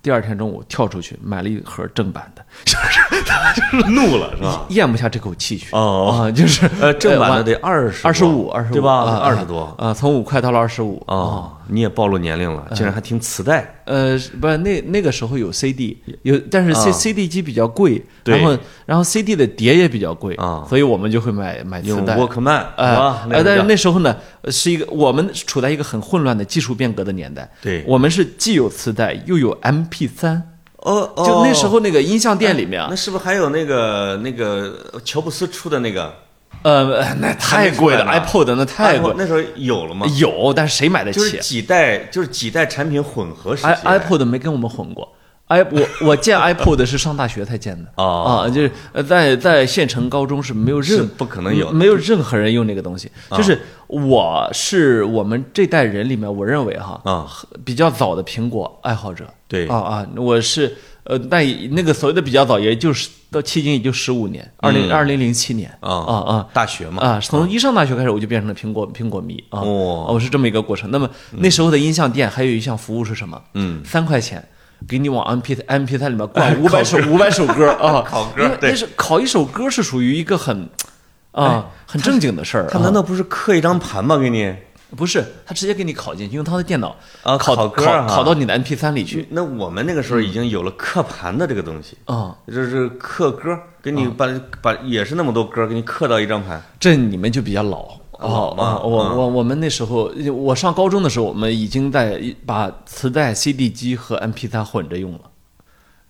[0.03, 2.77] 第二天中午跳出去买了一盒正版的，就
[3.81, 4.65] 是怒了是吧？
[4.69, 5.69] 咽不下这口气去。
[5.71, 8.93] 哦啊，就是 呃，正版的得二十二十五，二十五对吧？
[8.93, 22.17] 啊二十多啊，从五块到了二十五哦，你也暴露年龄了，竟然还听磁带呃，是不是那那个时候有 CD，有，但是 C、啊 CD 机比较贵，对然后然后 CD 的碟也比较贵啊所以我们就会买买磁带。
[22.17, 23.27] Walkman 是哎吧？
[23.31, 27.49] 哎，但是那那时候呢，呃是一个我们处在一个很混乱的技术变革的年代。
[27.61, 29.51] 对我们是既有磁带又有
[29.93, 32.87] MP 三，哦哦，就那时候那个音像店里面啊。
[32.89, 34.73] 那，是不是还有那个那个
[35.05, 36.13] 乔布斯出的那个？
[36.63, 39.13] 呃，那太贵了，iPod 那太贵。
[39.17, 40.07] 那时候有了吗？
[40.17, 41.19] 有，但是谁买得起？
[41.19, 41.37] 就是？
[41.39, 45.11] 几代，就是几代产品混合时 iPod 没跟我们混过。
[45.47, 53.11] I 我我见 iPod 是上大学才见的哦啊，就是呃在在县城高中是没有任是不可能有没有任何人用那个东西。
[53.31, 57.27] 就是我是我们这代人里面，我认为哈啊
[57.63, 59.25] 比较早的苹果爱好者。
[59.47, 66.47] 对啊啊，我是呃，但那个所谓的比较早，也就是到迄今也就十五年，二零二零零七年啊啊啊。
[66.53, 70.89] 大学嘛啊，从一上大学开始我就变成了苹果苹果迷啊，哦我是这么一个过程。
[70.89, 73.39] 那么那时候的音像店还有一项服务是什么？
[73.53, 74.43] 嗯，三块钱。
[74.87, 80.69] 给你往 M P M P 三里面灌五百首五百首歌啊， 考歌因为对那是考一首歌是属于一个很
[81.31, 82.63] 啊很正经的事儿。
[82.65, 84.17] 啊他难道不是刻一张盘吗？
[84.17, 84.53] 给你？
[84.95, 85.25] 不是？
[85.43, 92.35] 他直接给你拷进去，用他的电脑啊拷拷歌拷哈拷到你的 M P 三里去那我们那个时候已经有了刻盘的这个东西，啊。
[92.47, 94.27] 就是刻歌，给你把
[94.61, 96.61] 把也是那么多歌给你刻到一张盘。
[96.79, 98.02] 这你们就比较老。
[98.19, 105.19] 哦老嘛哦，我嗯我我们那时候，我上高中的时候，我们已经在把磁带、CD 机和 M P 三混着用了。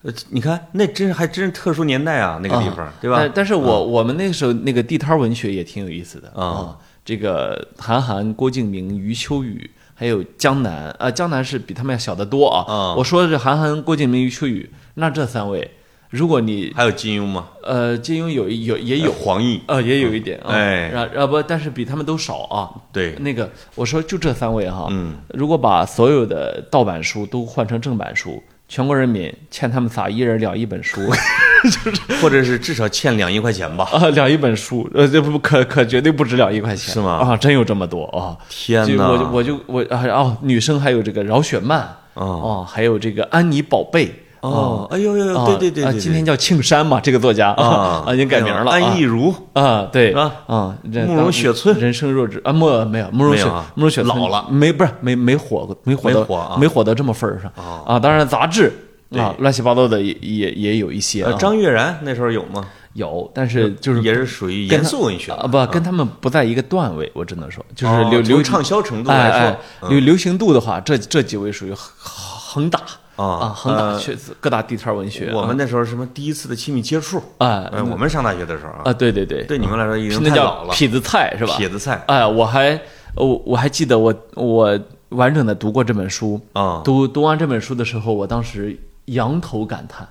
[0.03, 3.31] 呃，你看那真是还真是特殊年代啊，那个地方，对吧但？
[3.35, 6.77] 但是我我们那个时候那个地摊文学也挺有意思的啊。
[7.05, 12.65] 这个韩寒、郭敬明、余秋雨，还有江南啊，江南是比他们要小得多啊。
[12.67, 15.71] 啊我说的是韩寒、郭敬明、余秋雨，那这三位，
[16.13, 17.47] 如果你还有金庸吗？
[17.63, 22.69] 呃金庸有有也有黄奕，呃也有一点啊，哎然然不，但是比他们都少啊。
[22.91, 31.01] 对，那个我说就这三位哈，嗯，如果把所有的盗版书都换成正版书，全国人民欠他们仨一人两一本书。
[32.21, 33.85] 或者是至少欠两亿块钱吧。
[33.95, 38.37] 啊，两一本书，呃，这不可可绝对不止两亿块钱，是吗啊，真有这么多啊！
[38.49, 39.09] 天哪！
[39.09, 48.93] 我就我就我啊哦，女生还有这个饶雪漫哦，还有这个安妮宝贝哦，哎呦呦对对对今天叫庆山嘛，这个作家啊 啊，已经改名了，安啊。
[48.93, 49.33] 逸如。
[49.53, 51.77] 啊，对啊啊，这慕容雪村。
[51.79, 54.45] 人生若只啊，慕没有慕容雪慕容雪老了。
[54.49, 57.49] 没不是没没火过，没火到没火到这么份儿上。
[57.55, 57.83] 哦。
[57.87, 57.97] 啊。
[57.99, 58.71] 当然杂志
[59.11, 62.65] 啊，乱七八糟的也也也有一些张悦然那时候有吗？
[62.93, 72.79] 有，但是就是也是属于严肃文学啊，不跟他们不在一个段位，我只能说，就是哦流流畅销程度哎来哎说，流流行度的话，这这几位属于横打
[73.15, 75.31] 啊啊，横打呃去各大地摊文学。
[75.33, 81.55] 我们那时候什么第一次的亲密接触，哎哎，我们上大学的时候啊，啊，对对对，对你们来说已经那叫太老了，痞子菜是吧？
[81.59, 82.79] 痞子菜哎，我还
[83.15, 90.07] 我我还记得我我完整的读过这本书啊读读完这本书的时候，我当时仰头感叹，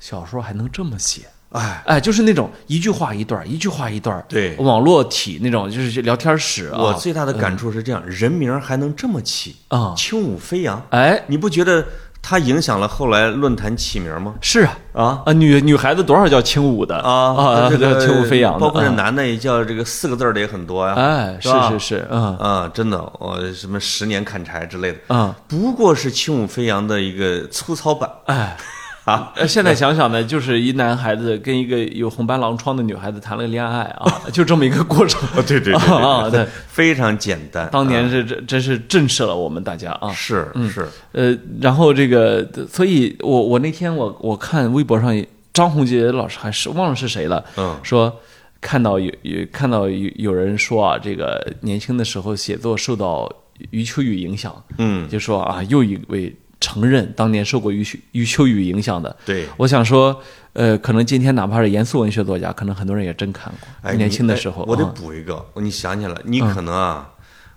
[0.00, 1.22] 小说还能这么写。
[1.50, 6.78] 哎，哎，就是那种一句话一段，一句话一段，对网络体那种，就是聊天室啊。
[6.80, 11.86] 我最大的感触是这样，人名还能这么起啊轻舞飞扬，哎，你不觉得
[12.22, 14.34] 它影响了后来论坛起名吗？
[14.40, 14.78] 是啊。
[14.94, 15.22] 啊？
[15.26, 16.96] 啊，女女孩子多少叫轻舞的。
[16.98, 18.94] 啊啊，这个轻舞飞扬的，包括这啊。
[18.94, 20.94] 男的也叫这个四个字儿的也很多呀。
[20.94, 22.36] 哎，是是是，嗯。
[22.38, 28.08] 啊，真的，我什么十年砍柴之类的，啊，不过是轻舞飞扬的一个粗糙版。
[28.26, 28.56] 哎。
[29.04, 29.32] 啊。
[29.36, 35.20] 呃，现在想想呢，就是一男孩子跟一个有红斑狼疮的女孩子谈了个恋爱啊，就这么一个过程。
[35.46, 37.68] 对对 啊，对，非常简单。
[37.72, 40.12] 当年是真真是震慑了我们大家啊。
[40.12, 48.20] 是是，呃，然后这个，所以我我那天我我看微博上张宏杰老师还是忘了是谁了，嗯说
[48.60, 53.30] 看到有有看到有有人说啊，这个年轻的时候写作受到
[53.70, 59.14] 余秋雨影响，嗯，就说啊，又一位承认当年受过余秋余秋雨影响的。
[59.26, 59.48] 对。
[59.56, 60.18] 我想说，
[60.52, 63.68] 呃，可能今天哪怕是严肃文学作家，可能很多人也真看过。
[63.82, 67.10] 哎，年轻的时候，我得啊补一个，你想起来，你可能啊，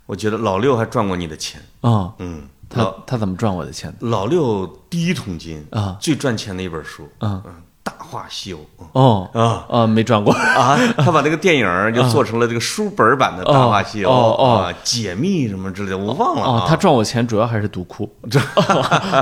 [0.08, 1.62] 我觉得老六还赚过你的钱。
[1.82, 3.94] 啊，嗯，他他怎么赚我的钱？
[4.00, 7.52] 老六第一桶金啊，最赚钱的一本书，啊嗯，
[7.86, 8.86] 《大话西游》嗯。
[8.94, 9.66] 哦啊。
[9.70, 10.34] 啊，没转过。
[10.34, 16.66] 啊， 他把那个电影儿就做成了这个书本儿版的《大话西游》哦解密什么之类的，我忘了哦，啊。
[16.68, 18.12] 他赚我钱主要还是读库，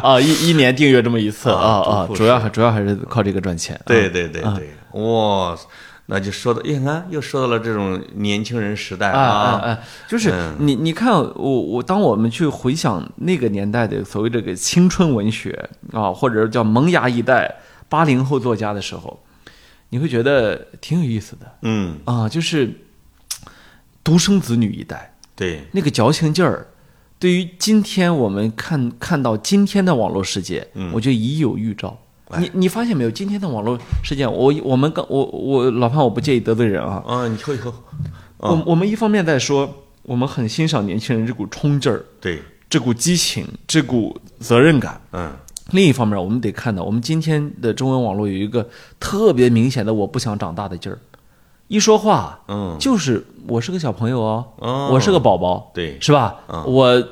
[0.01, 3.75] 啊，一一年订阅这么一次啊啊主要还主要还是靠这个赚钱。
[3.75, 3.83] 啊。
[3.85, 5.55] 对对对对，哇，
[6.05, 15.57] 那就说到，哎你看又说到了这种年轻人时代哎哎啊，哎，就是你你看我我当我们去回想那个年代的所谓这个青春文学
[15.93, 17.53] 啊，或者叫萌芽一代
[17.89, 19.23] 八零后作家的时候，
[19.89, 21.55] 你会觉得挺有意思的。
[21.61, 22.73] 嗯，啊，就是
[24.03, 25.15] 独生子女一代。
[25.35, 26.67] 对，那个矫情劲儿。
[27.19, 30.91] 对于今天我们看看到今天的网络世界，嗯。
[30.93, 31.97] 我觉得已有预兆。
[32.39, 33.11] 你你发现没有？
[33.11, 37.71] 今天的网络世界，我我们刚我我老潘，我不介意得罪人啊，啊，你以后，
[38.37, 45.31] 我我们一方面在说，我们很欣赏年轻人这股冲劲儿、对，这股激情、这股责任感；嗯，
[45.73, 48.69] 另一方面，我们得看到，我们今天的中文网络有一个
[48.99, 50.97] 特别明显的“我不想长大”的劲儿，
[51.67, 56.35] 一说话，嗯，就是我是个小朋友哦，哦我是个宝宝，对，是吧？
[56.65, 57.03] 我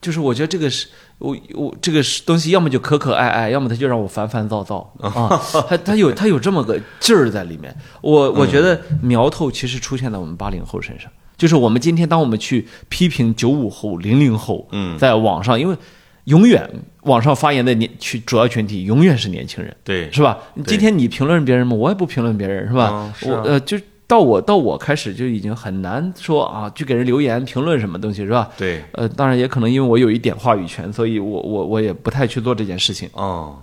[0.00, 0.86] 就是我觉得这个是。
[1.18, 5.40] 我我这个东西，要么就可可爱爱，要么他就让我烦烦躁躁啊。
[5.68, 7.74] 他他有他有这么个劲儿在里面。
[8.02, 15.76] 我我觉得苗头其实出现在我们八零后身上，就是我们今天当我们去批评九五后、零零后，嗯，在网上，因为
[16.24, 16.68] 永远
[17.02, 20.38] 网上发言的年群主要群体永远是年轻人，对，是吧？
[20.66, 21.74] 今天你评论别人吗？
[21.74, 22.90] 我也不评论别人，是吧？
[22.92, 23.78] 嗯是啊我呃就。
[24.06, 28.50] 到我到我开始就已经很难说啊，去给人留言评论什么东西是吧？
[28.54, 33.08] 对，呃，当然也可能因为我有一点话语权，所以我我我也不太去做这件事情。
[33.14, 33.58] 哦，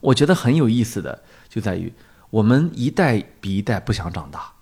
[0.00, 1.18] 我觉得很有意思的
[1.48, 1.90] 就在于
[2.28, 4.52] 我们一代比一代不想长大，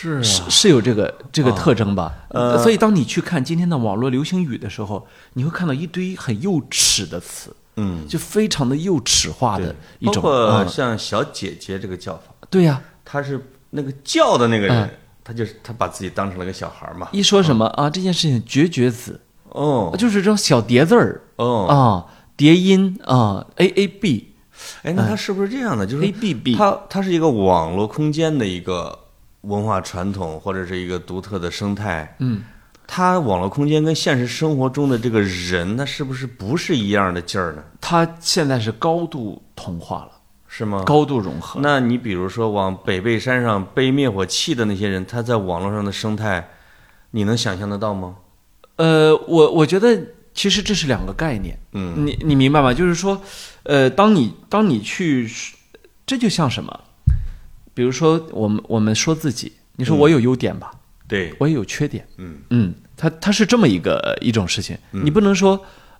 [0.00, 2.12] 是啊，是是有这个这个特征吧？
[2.28, 2.56] 呃。
[2.62, 10.14] 所以当你去看今天的网络流行语的时候，你会看到一堆很幼齿的词，嗯，就非常的幼齿化的一种。
[10.14, 14.68] 包括啊像小姐姐这个叫法，对呀、他是那个叫的那个嗯。
[14.68, 14.90] 人，
[15.22, 19.20] 他就是他把自己当成了个小孩嘛，一说什么啊，这件事情绝绝子，
[19.50, 19.94] 哦。
[19.98, 24.34] 就是这种小叠字儿哦，啊，叠音啊，a a b
[24.82, 25.86] 哎，那它是不是这样的？
[25.86, 28.98] 就是 a b b，它它是一个网络空间的一个
[29.42, 32.16] 文化传统，或者是一个独特的生态。
[32.18, 32.42] 嗯，
[32.86, 37.62] 它网络空间跟现实生活中的这个人，他是不是不是一样的劲儿呢？
[37.80, 40.10] 它现在是高度同化了，
[40.46, 40.82] 是吗？
[40.84, 41.60] 高度融合。
[41.62, 46.48] 那你比如说往北碚山上背灭火器的那些人，他在网络上的生态，
[47.12, 48.16] 你能想象得到吗？
[48.76, 50.00] 呃，我我觉得
[50.34, 52.74] 其实这是两个概念，嗯你你明白吗？
[52.74, 53.20] 就是说，
[53.62, 55.30] 呃，当你当你去，
[56.06, 56.80] 这就像什么？
[57.80, 60.70] 比如说，我们我们说自己，你说我有优点吧，
[61.08, 65.58] 对，我也有缺点，嗯嗯，它它是这么一个一种事情，你不能说。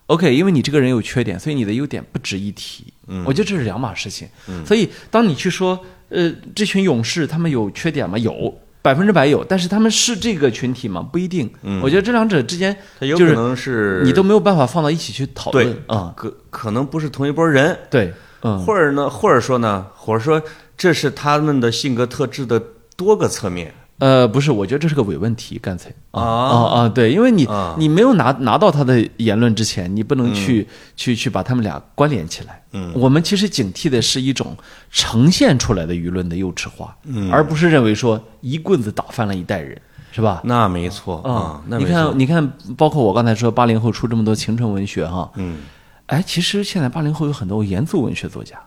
[0.09, 2.93] OK，因为你这个人有缺点，所以你的优点不值一提。
[3.07, 4.29] 嗯我觉得这是两码事情。
[4.67, 8.19] 所以当你去说，呃，这群勇士他们有缺点吗？
[8.19, 9.43] 有，百分之百有。
[9.43, 11.01] 但是他们是这个群体吗？
[11.01, 11.49] 不一定。
[11.63, 16.13] 嗯我觉得这两者之间，他有可就是能是你都没有办法放到一起去讨论对啊。
[16.15, 18.13] 可可能不是同一拨人，对，
[18.43, 20.43] 嗯，或者呢，或者说呢，或者说
[20.77, 22.61] 这是他们的性格特质的
[22.97, 23.73] 多个侧面。
[23.99, 25.95] 呃，不是，我觉得这是个伪问题，干脆。
[26.11, 26.57] 啊啊。
[26.81, 27.77] 啊，对，因为你啊。
[27.79, 32.61] 你没有拿拿到他的言论之前，你不能去去去把他们俩关联起来。
[32.73, 34.57] 嗯，我们其实警惕的是一种
[34.91, 37.31] 呈现出来的舆论的幼稚化，嗯。
[37.31, 39.81] 而不是认为说一棍子打翻了一代人，
[40.11, 40.41] 是吧？
[40.45, 45.59] 那没错啊，那你看，你看，包括我刚才说八零后出这么多青春文学哈，嗯，
[46.07, 48.59] 哎，其实现在八零后有很多严肃文学作家，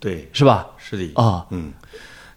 [0.00, 0.66] 对，是吧？
[0.76, 1.72] 是的，啊，嗯，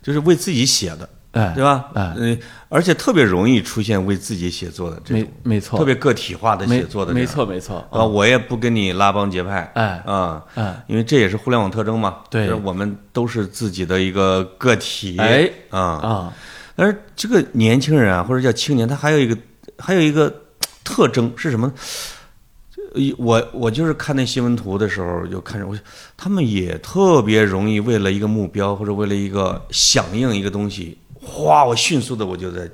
[0.01, 1.86] 就是为自己写的，哎，对吧？
[1.93, 2.38] 哎嗯，
[2.70, 7.26] 而且特别容易出现为自己写作的这没种没错，特别个体化的写作的，没。
[7.26, 16.34] 错没错啊，我也不跟你拉帮结派，哎啊，哎因为这也是互联网特征嘛，对我们都是自己的一个个体，哎啊，啊，
[16.76, 19.38] 但是这个年轻人啊，或者叫青年，他还有一个
[19.78, 20.34] 还有一个
[20.84, 21.72] 特征是什么
[23.18, 25.78] 我我就是看那新闻图的时候，就看着我，
[26.18, 32.70] 他们也特别容易为了一个目标或者为了一个响应一个东西，哗，我迅速的我就在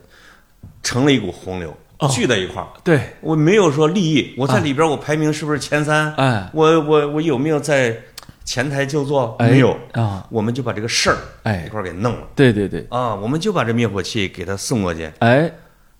[0.81, 2.67] 成了一股洪流，哦聚在一块儿。
[2.83, 6.13] 对，我没有说利益，我在里边我排名是不是前三？
[6.15, 7.95] 哎我我我有没有在
[8.43, 9.35] 前台就坐？
[9.39, 12.27] 哎没有啊，我们就把这个事儿哎一块儿给弄了。
[12.33, 15.51] 对对对，啊，我们就把这灭火器给他送过去，哎，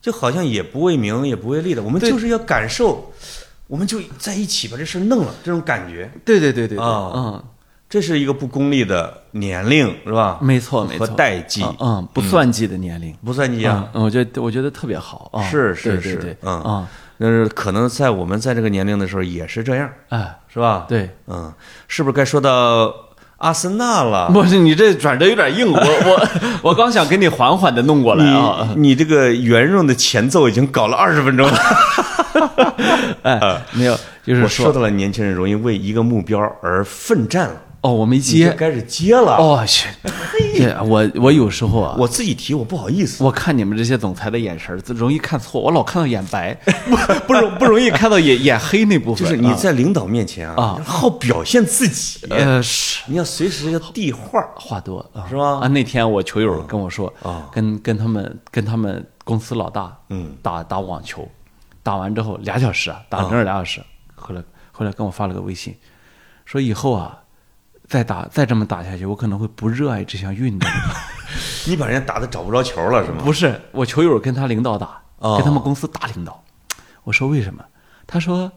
[0.02, 3.12] 就好像也不为名也不为利的，我们就是要感受，
[3.68, 7.12] 我们就在一起把这事儿弄了，这种感觉，对对对对对，啊。
[7.14, 7.44] 嗯，
[7.90, 10.40] 这是一个不功利的年龄，是吧？
[10.42, 11.64] 没错没错，和代际。
[11.64, 13.90] 嗯，嗯，不算计的年龄，不算计啊。
[13.94, 16.38] 嗯，我觉得我觉得特别好啊，是是是。
[16.42, 16.62] 嗯。
[16.62, 16.90] 啊，
[17.20, 21.54] 但是可能在我们在这个年龄的时候也是这样，哎，是吧？，对，嗯，
[21.88, 22.94] 是不是该说到
[23.38, 24.30] 阿森纳了？
[24.32, 31.58] 不是你这转折有点硬，我 我我刚想给你缓缓的弄过来啊，你你这个圆润的前奏已经搞了二十分钟了。
[33.24, 37.56] 哎，没有，就是我说到了年轻人容易为一个目标而奋战了。
[37.82, 38.52] 哦，我没接。
[38.54, 39.38] 开始接了。
[39.38, 39.88] 哦去，
[40.58, 43.24] 这我我有时候啊，我自己提，我不好意思。
[43.24, 46.54] 我看你们这些总裁的眼神儿，容易看错，我老看到眼白，
[46.90, 46.96] 不
[47.28, 49.24] 不容不容易看到眼眼黑那部分。
[49.24, 61.28] 就是你啊在领导面前啊啊，好表现自己，呃是你要随时要递话话多啊是吧啊，那天我球友跟我说啊跟跟他们跟他们公司老大嗯打打网球，
[61.84, 63.82] 打完之后俩小时啊，打整整俩小时，
[64.16, 65.76] 后来后来跟我发了个微信，
[66.44, 67.20] 说以后啊。
[67.88, 70.70] 再打再这么打下去，我可能会不热爱这项运动。
[71.66, 73.22] 你把人家打的找不着球了是吗？
[73.24, 76.44] 不是，我球友跟他领导打，哦跟他们公司大领导。
[77.04, 77.64] 我说为什么？
[78.06, 78.52] 他说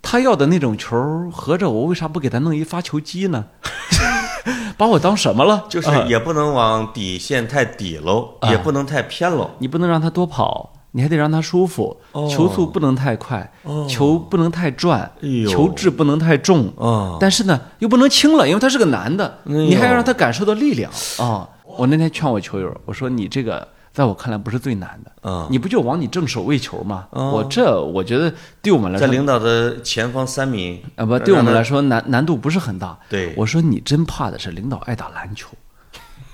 [0.00, 3.46] 他要的那种球，合着我为啥不给他弄一发球机呢？
[4.76, 5.66] 把我当什么了？
[5.68, 9.52] 就是啊也不能往底线太底喽，也不能太偏喽。
[9.58, 11.96] 你不能让他多跑，你还得让他舒服。
[12.12, 16.72] 哦球速不能太快，哦球不能太转，哎球质不能太重。
[16.76, 27.06] 哦但是呢，又不能轻了，因为他是个男的，哎你还要让他感受到力量啊、我那天劝我球友，我说你这个在我看来不是最难的，嗯你不就往你正手喂球吗？
[27.10, 29.06] 哦我这我觉得对我们来说。
[29.06, 32.98] 在领导的前方三米啊不，对我们来说，说难难度不是很大。
[33.08, 35.48] 对我说你真怕的是领导爱打篮球。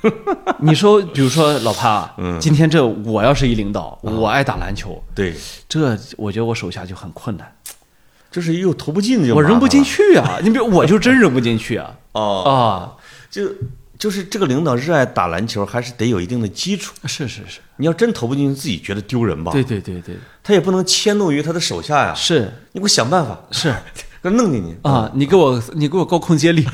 [0.61, 5.35] 你说，比如说老潘啊，嗯今天这我要是一领导，我爱打篮球，对，
[5.69, 7.53] 这我觉得我手下就很困难，
[8.31, 10.39] 就是又投不进就我扔不进去啊！
[10.45, 11.95] 你比如我就真扔不进去啊！
[12.13, 12.95] 哦，啊，
[13.31, 13.51] 就
[13.99, 16.95] 就是这个领导热爱打篮球，还是得有一定的基础。
[17.05, 19.51] 是是是，你要真投不进去，自己觉得丢人吧？
[19.53, 22.15] 对，对对对，他也不能迁怒于他的手下呀。
[22.15, 23.75] 是你给我想办法，是
[24.23, 25.11] 给他弄进去啊！
[25.15, 26.65] 你给我你给我高空接力，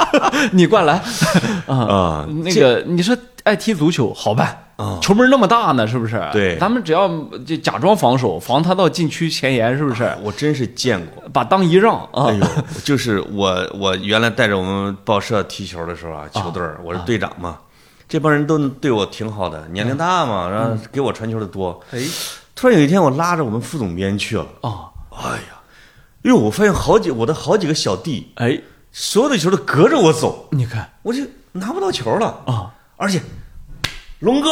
[0.52, 0.96] 你灌篮
[1.66, 1.76] 啊！
[1.76, 2.26] 啊！
[2.44, 6.20] 那个你说爱踢足球好办啊球门那么大呢，是不是？
[6.32, 7.08] 对咱们只要
[7.46, 10.10] 就假装防守，防他到禁区前沿，是不是？
[10.22, 11.22] 我真是见过。
[11.32, 12.34] 把当一让啊哎！
[12.34, 12.46] 呦，
[12.84, 17.58] 就是我，我原来带着我们报社踢球的时候啊，球队儿我是队长嘛，
[18.08, 21.80] 这帮人都对我挺好的，年龄大嘛，然后给我传球的多。
[21.92, 22.00] 哎
[22.54, 25.60] 突然有一天，我拉着我们副总编去了，哦哎呀，
[26.22, 28.58] 哟，我发现好几我的好几个小弟，哎，
[28.98, 30.90] 所有的球都隔着我走，你看。
[31.02, 31.22] 我就
[31.52, 32.28] 拿不到球了。
[32.46, 32.72] 啊！
[32.96, 33.20] 而且，
[34.20, 34.48] 龙哥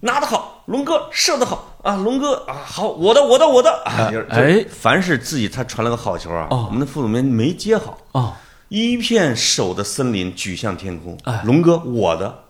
[0.00, 1.76] 拿得好，龙哥射得好。
[1.82, 6.64] 啊，龙哥啊好，我的我的我的，啊哎，凡是自己他传了个好球啊，哦。
[6.68, 7.98] 我们的副总编没接好。
[8.12, 8.38] 啊
[8.68, 11.14] 一片手的森林举向天空。
[11.24, 12.44] 哎，龙哥，我的，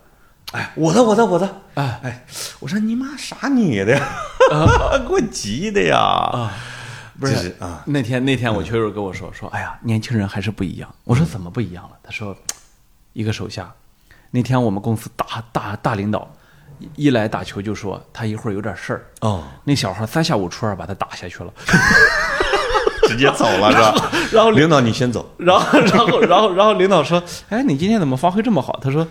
[0.53, 2.01] 哎，我的，我的，我的，哎。
[2.05, 2.25] 哎，
[2.61, 4.09] 我说你妈啥你的呀，
[5.09, 6.55] 给我急的呀，啊！
[7.21, 7.55] 不是
[7.85, 10.95] 那天那天我球友跟我说说，哎呀，年轻人还是不一样。
[11.05, 11.97] 我说怎么不一样了？
[12.03, 12.37] 他说，
[13.13, 13.73] 一个手下，
[14.31, 16.31] 那天我们公司大大大领导
[16.79, 21.53] 一一来打球就说他一会儿有点事儿，哦，那小孩三下五除二把他打下去了。
[23.09, 24.11] 直接走了是吧？
[24.33, 29.07] 然后领导你先走，然后，然后，然后，然后领导说：“哎，你今天怎么发挥这么好？”他说：“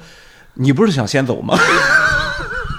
[0.56, 1.56] 你不是想先走吗？”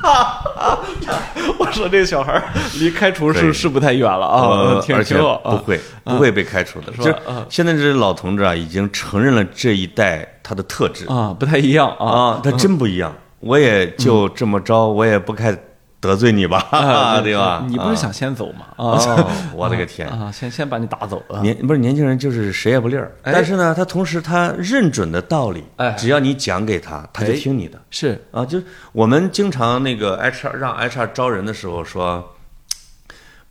[1.58, 2.42] 我说这小孩儿
[2.80, 5.16] 离开除是是不太远了啊，而且。
[5.16, 7.04] 不会不会被开除的，是吧？
[7.04, 11.06] 就是啊现在这老同志啊，已经承认了这一代他的特质。
[11.06, 12.06] 啊，不太一样啊。
[12.06, 15.56] 啊，他真不一样，我也就这么着，我也不该
[16.02, 17.64] 得罪你吧，啊 对吧？
[17.68, 18.66] 你不是啊想先走吗？
[18.76, 20.08] 啊哦， 我的个天！
[20.08, 21.40] 啊，先先把你打走了！
[21.40, 23.12] 年不是年轻人，就是谁也不利儿。
[23.22, 28.44] 哎但是呢，他同时他认准的道理，哎只要你讲给他，他就哎听你的是啊。
[28.44, 32.34] 就我们经常那个 HR 让 HR 招人的时候说，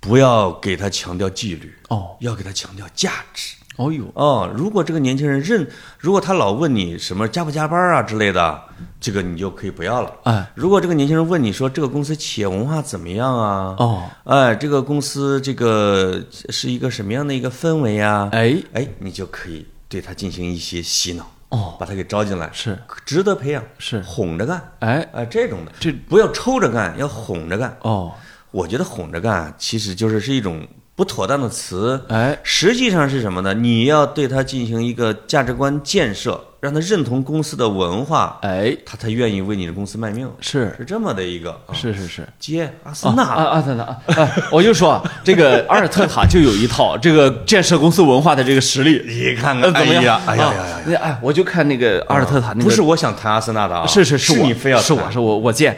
[0.01, 3.55] 不要给他强调纪律，哦，要给他强调价值。
[3.81, 5.67] 哦呦，哦，如果这个年轻人认，
[5.97, 8.61] 如果他老问你什么加不加班啊之类的，
[8.99, 10.13] 这个你就可以不要了。
[10.23, 10.51] 哎。
[10.53, 13.75] 如果这个年轻人问你说这个公司企业文化怎么样啊？
[13.79, 18.29] 哦，哎，这个公司这个是一个什么样的一个氛围啊？
[18.31, 18.61] 哎。
[18.73, 21.75] 哎，你就可以对他进行一些洗脑，哦。
[21.79, 22.77] 把他给招进来，是。
[23.03, 23.99] 值得培养，是。
[24.03, 25.09] 哄着干，哎。
[25.11, 25.91] 哎，这种的，这。
[25.91, 27.75] 不要抽着干，要哄着干。
[27.81, 28.11] 哦。
[28.51, 30.67] 我觉得哄着干其实就是是一种
[31.01, 33.55] 不妥当的词，哎实际上是什么呢？
[33.55, 41.73] 你要对他进行一个价值观建设，让他认同公司的文化，哎他才愿意为你的公司卖命，是是这么的一个啊。
[41.73, 42.27] 是是是。
[42.39, 43.97] 接阿森纳，啊啊，等等啊！
[44.15, 50.21] 哎我就说啊， 这个阿尔特塔就有一套这个建设公司文化的这个实力，你看呃，看，怎么样？
[50.27, 55.75] 哎呀啊呀呀哎，我就看那个阿尔特塔那个，不是我想谈阿森纳的啊，是是我是你非要是我是我我见，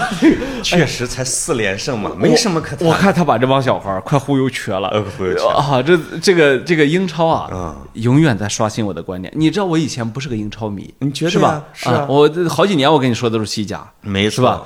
[0.62, 2.86] 确实才四连胜嘛，没什么可谈。
[2.86, 4.88] 我看他把这帮小孩儿快忽悠瘸了。
[4.88, 5.82] 呃忽悠瘸啊！
[5.82, 9.32] 这这个这个英超啊嗯，永远在刷新我的观念。
[9.36, 11.64] 你知道我以前不是个英超迷，你觉得是吧？
[11.72, 14.62] 是啊我这好几年我跟你说都是西甲，没错是吧？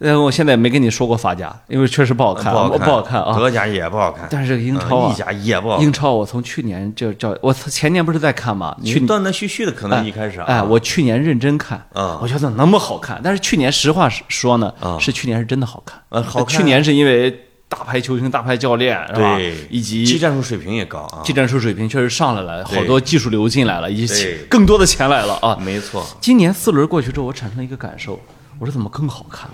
[0.00, 3.36] 呃，我现在没跟你说过法甲，因为确实不好看，不好看，不好看啊。
[3.36, 5.84] 德甲也不好看，但是英超意，甲也不好看。
[5.84, 8.74] 英超我从去年就叫我前年不是在看吗？
[8.82, 13.20] 去你断断续续的，可能一开始啊，哎，我去年认真看，啊我觉得那么好看。
[13.22, 16.00] 但是去年实话实说呢，啊是去年是真的好看。
[16.08, 17.38] 呃好看去年是因为
[17.68, 19.54] 大牌球星、大牌教练是吧对，？
[19.68, 25.58] 以技战术水平也高啊，技战术水平确实上来了，好多技术流进来了，以及更多的钱来了啊。
[25.60, 28.18] 没错，今年四轮过去之后，我产生了一个感受，
[28.60, 29.48] 我说怎么更好看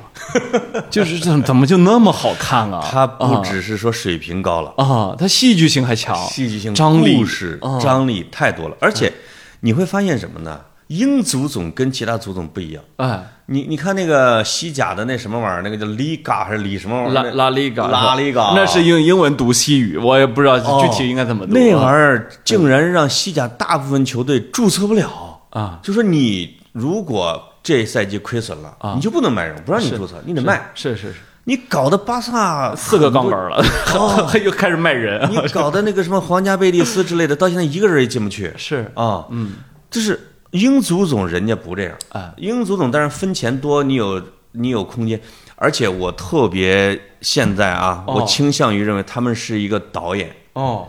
[0.74, 0.84] 了？
[0.90, 2.84] 就是怎怎么就那么好看啊？
[2.90, 9.12] 他不啊只是说水平高了，啊，他戏剧性还强，戏剧性、张力故事啊张力太多了，而且
[9.60, 10.60] 你会发现什么呢？
[10.88, 12.82] 英足总跟其他足总不一样。
[12.96, 17.30] 哎，你你看那个西甲的那什么玩意儿，那个叫 Liga 还是里什么玩意拉儿？
[17.32, 21.52] 拉里嘎，拉里嘎那是英英文读西语，我也不知道哦具体应该怎么读。
[21.54, 30.70] 那玩意儿竟然让西甲大部分球队注册不了啊，就说你如果这赛季亏损了啊，你就不能卖人，不让你注册，你得卖。
[30.72, 33.60] 是是是，你搞的巴萨四个杠杆了，
[34.44, 35.28] 又开始卖人。
[35.28, 38.52] 你搞的那个什么皇家贝蒂斯之类的，到现在一个人也进不去。
[38.56, 38.88] 是。
[38.94, 39.26] 啊。
[39.30, 39.54] 嗯，
[39.90, 41.92] 就是英足总人家不这样。
[42.10, 45.20] 啊，英足总当然分钱多，你有你有空间，
[45.56, 48.14] 而且我特别现在啊，哦。
[48.14, 50.30] 我倾向于认为他们是一个导演。
[50.52, 50.86] 哦，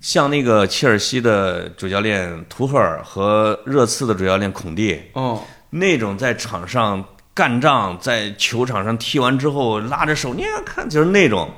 [0.00, 7.02] 像那个切尔西的主教练图赫尔和热刺的主教练孔蒂哦，那种在场上
[7.32, 11.48] 干仗，在球场上踢完之后拉着手，你看就是那种，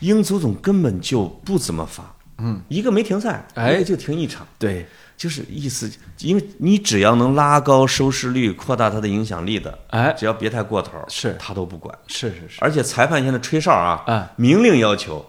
[0.00, 3.82] 英足总根本就不怎么发，嗯，一个没停赛，哎。
[3.82, 4.86] 就停一场，对，
[5.16, 11.36] 就是意思，因为你只要能拉高收视率，扩大它的影响力的，哎，只要别太过头，是。
[11.38, 11.96] 他都不管。
[12.08, 14.30] 是是是，而且裁判现在吹哨啊，啊。
[14.36, 15.24] 明令要求，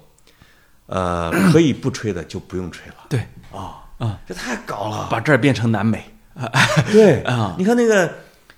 [0.88, 2.96] 呃， 可以不吹的就不用吹了。
[3.10, 3.20] 对，
[3.52, 4.20] 啊啊。
[4.28, 5.08] 这太搞了。
[5.12, 6.04] 把这儿变成南美。
[6.92, 8.12] 对 啊，你看那个，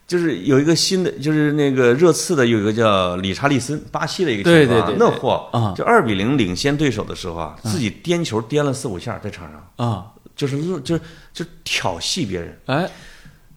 [0.07, 5.73] 就是有一个新的，就是那个热刺的有一个叫理查利森，巴西的一个球员啊，对对对对那货啊。
[5.75, 11.01] 就二比零领先对手的时候啊，自己颠球颠了四五下在场上，啊，就是就是
[11.33, 12.59] 就是挑衅别人。
[12.67, 12.89] 哎，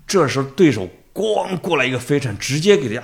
[0.06, 3.02] 这时候对手咣过来一个飞铲，直接给人家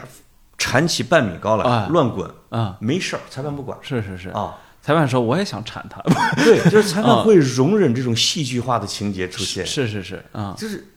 [0.56, 2.30] 铲起半米高来哎，乱滚。
[2.48, 3.76] 啊，没事儿，裁判不管。
[3.82, 4.28] 是是是。
[4.30, 4.56] 啊。
[4.80, 5.98] 裁判说我也想铲他，
[6.44, 10.93] 对，就是裁判会容忍这种戏剧化的情节出现，是是是啊，就是英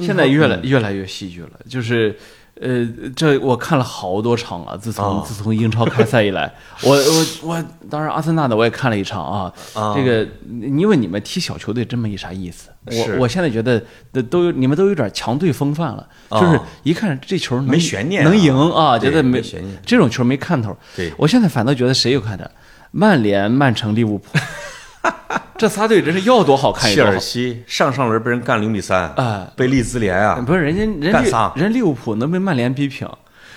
[0.00, 2.16] 现在越来嗯越来越戏剧了，就是。
[2.60, 4.76] 呃，这我看了好多场了。
[4.76, 6.52] 自从、哦自从英超开赛以来，
[6.82, 9.52] 我我我，当然阿森纳的我也看了一场啊。
[9.74, 12.70] 啊这个，因为你们踢小球队真没啥意思。
[12.90, 13.80] 是我我现在觉得
[14.12, 20.76] 的都有，你们都有点强队风范了，啊就是一看这球没悬念啊能赢啊，觉得没没悬念这种球没看头。
[20.96, 22.44] 对我现在反倒觉得谁有看头？
[22.90, 24.36] 曼联、曼城、利物浦，
[25.58, 27.12] 这仨队真是要多好看有切多好。
[27.12, 33.08] 尔西上上轮被人干零比三，啊被利兹联啊，不是人家人利干仨人利物浦能被曼联逼平，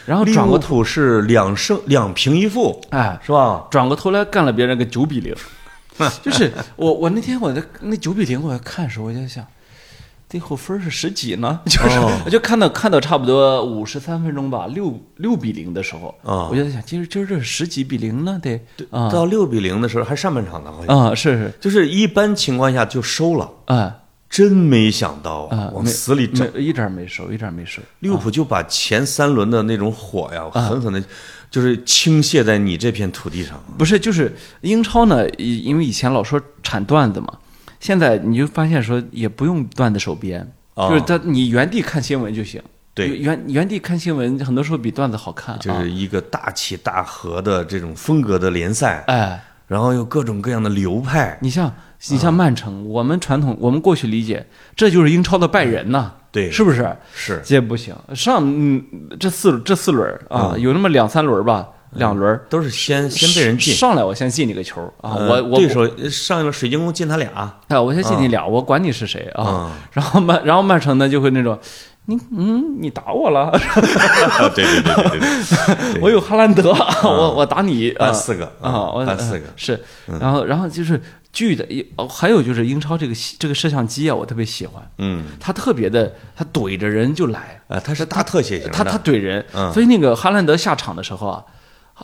[0.05, 3.67] 然后利物转过头，浦是两胜两平一负，哎，是吧？
[3.69, 5.35] 转过头来干了别人个九比零，
[6.23, 9.45] 就是我我那天我在那九比零我在看的时候我就想，
[10.31, 12.09] 最后分是十几呢， 就是、哦。
[12.31, 16.47] 就看到看到差不多五十三分钟吧，六六比零的时候，哦。
[16.49, 18.57] 我就在想，今儿今儿这是十几比零呢，得
[18.91, 19.09] 啊。
[19.11, 20.97] 到六比零的时候还上半场呢，好像。
[20.97, 21.53] 啊是是。
[21.59, 23.97] 就是一般情况下就收了，啊。
[24.29, 26.49] 真没想到啊，往死里整。
[26.55, 30.61] 一点没收，一点没收，利物浦就把前三轮的那种火呀，啊。
[30.61, 31.03] 狠狠的，
[31.49, 33.61] 就是倾泻在你这片土地上。
[33.77, 37.27] 不是，就是英超呢，因因为以前老说产段子嘛，
[37.81, 40.87] 现在你就发现说也不用段子手编，哦。
[40.87, 42.61] 就是他你原地看新闻就行。
[42.93, 43.07] 对。
[43.17, 45.55] 原原地看新闻，很多时候比段子好看。
[45.55, 45.59] 啊。
[45.59, 51.73] 就是一个大起大合的这种风格的联赛，哎，然后有各种各样的流派，你像
[52.09, 56.51] 你像曼城，我们传统我们过去理解，这就是英超的拜仁呐，对。
[56.51, 56.95] 是不是？
[57.15, 57.41] 是。
[57.43, 58.83] 这不行，上嗯
[59.19, 63.73] 这四这四轮儿啊，有那么两三轮吧，两轮都是先先被人进。
[63.73, 67.29] 上来我先进你个球啊，呃我我对手上一轮水晶宫进他俩，
[67.67, 69.71] 啊，我先进你俩，我管你是谁啊嗯。
[69.93, 71.57] 然后曼，然后曼城呢就会那种，
[72.05, 73.51] 你嗯，你打我了，
[74.55, 75.19] 对对对对对
[75.93, 76.71] 对，我有哈兰德，
[77.03, 79.79] 我我打你啊按四个啊，我打四个是，
[80.19, 81.01] 然后然后就是
[81.33, 81.65] 剧的，
[81.97, 89.71] 哦还有就是英超这个戏这个摄像机啊，我特别喜欢，嗯，它特别的，它怼着人就来，啊，他是大特写型的，他他怼人，嗯。
[89.71, 91.43] 所以那个哈兰德下场的时候啊，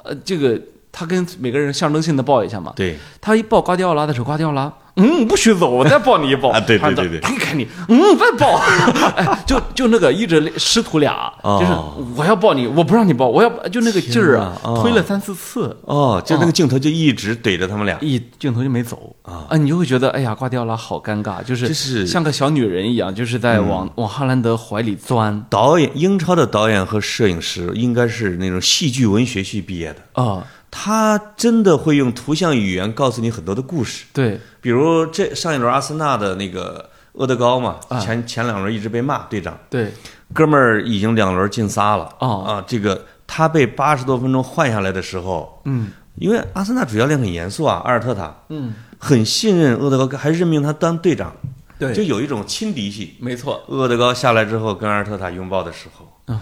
[0.03, 0.59] 呃，这个
[0.97, 2.97] 他跟每个人象征性的抱一下嘛，对。
[3.21, 6.49] 他一抱瓜迪奥拉的时候，瓜迪奥拉嗯，不许走，我再抱你一抱。
[6.57, 7.19] 啊对对对对。
[7.19, 8.57] 推开你，嗯，再抱，
[9.15, 11.59] 哎，就就那个一直师徒俩，哦。
[11.61, 17.95] 就是我要抱你，我不让你抱，我要就那个劲儿啊推了三四次，哦，就那个镜头就一直怼着他们俩。
[18.01, 19.15] 一镜头就没走。
[19.21, 22.07] 啊，你就会觉得哎呀，瓜迪奥拉好尴尬，就是就是。
[22.07, 25.45] 像个小女人一样，就是在往往哈兰德怀里钻。
[25.47, 30.43] 导演英超的导演和摄影师应该是那种戏剧文学系毕业的，啊，
[30.79, 34.05] 他真的会用图像语言告诉你很多的故事。
[34.13, 39.91] 对，比如这上一轮阿森纳的那个厄德高嘛，前前两轮一直被骂队长，对，
[40.33, 42.07] 哥们儿已经两轮进仨了。
[42.19, 42.43] 哦。
[42.43, 42.63] 啊！
[42.67, 45.89] 这个他被八十多分钟换下来的时候，嗯。
[46.17, 48.35] 因为阿森纳主教练很严肃啊，阿尔特塔。
[48.49, 51.35] 嗯，很信任厄德高，还任命他当队长，
[51.79, 51.91] 对。
[51.91, 53.17] 就有一种亲敌气。
[53.19, 56.39] 没错，厄德高下来之后跟阿尔特塔拥抱的时候，嗯，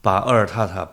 [0.00, 0.88] 把厄尔特塔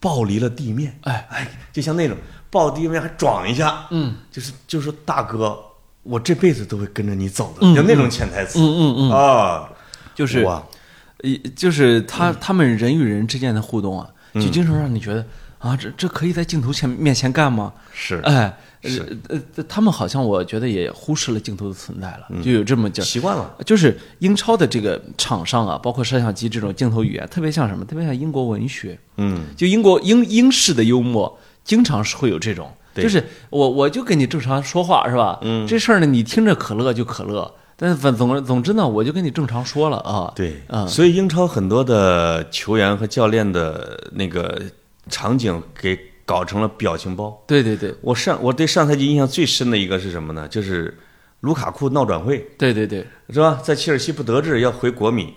[0.00, 1.26] 抱离了地面，哎。
[1.30, 2.16] 哎，就像那种
[2.50, 4.14] 抱地面还撞一下，嗯。
[4.30, 5.58] 就是就是说大哥，
[6.02, 8.58] 我这辈子都会跟着你走的，嗯有那种潜台词。
[8.58, 9.68] 嗯嗯嗯，啊，
[10.14, 10.46] 就是，
[11.22, 15.24] 一就是他他们人与人之间的互动啊，就经常让你觉得
[15.58, 17.72] 啊，这这可以在镜头前面前干吗？
[17.92, 23.04] 是哎，呃是呃，他们好像我觉得也忽视了镜头的存在了，就有这么劲儿。
[23.04, 27.84] 习惯了，就是英超的这个场上啊，包括摄像机这种镜头语言，特别像什么？
[27.84, 28.96] 特别像英国文学。
[29.16, 35.40] 嗯，就英国英英式的幽默，经常是会有这种，就是我我就跟你正常说话是吧？
[35.42, 40.32] 嗯这事儿呢，你听着可乐就可乐，但是反总总之呢，我就跟你正常说了啊。
[40.36, 44.62] 对，嗯所以英超很多的球员和教练的那个
[45.08, 47.42] 场景给搞成了表情包。
[47.46, 50.46] 对对对我上我对上赛季印象最深的一个是什么呢？
[50.48, 50.96] 就是
[51.40, 53.60] 卢卡库闹转会，对对对，是吧？
[53.62, 55.34] 在切尔西不得志，要回国米，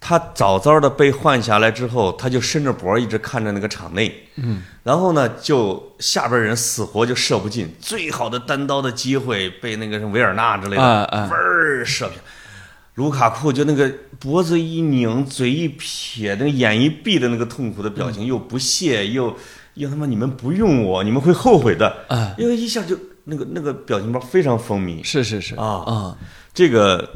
[0.00, 12.18] 他早早的被换下来之后，他就伸着脖一直看着那个场内，嗯，然后呢，就下边人死活就射不进，最好的单刀的机会被那个什么维尔纳之类的，哎哎嗡儿射偏。
[12.94, 19.34] 卢卡库就那个脖子一拧，嘴一撇，那个眼一闭的那个痛苦的表情，又不屑，又
[19.74, 25.54] 又他妈你们不用我，你们会后悔的，啊，因为一下就那个那个表情包非常风靡，是是是。
[25.54, 26.18] 啊啊，
[26.52, 27.08] 这个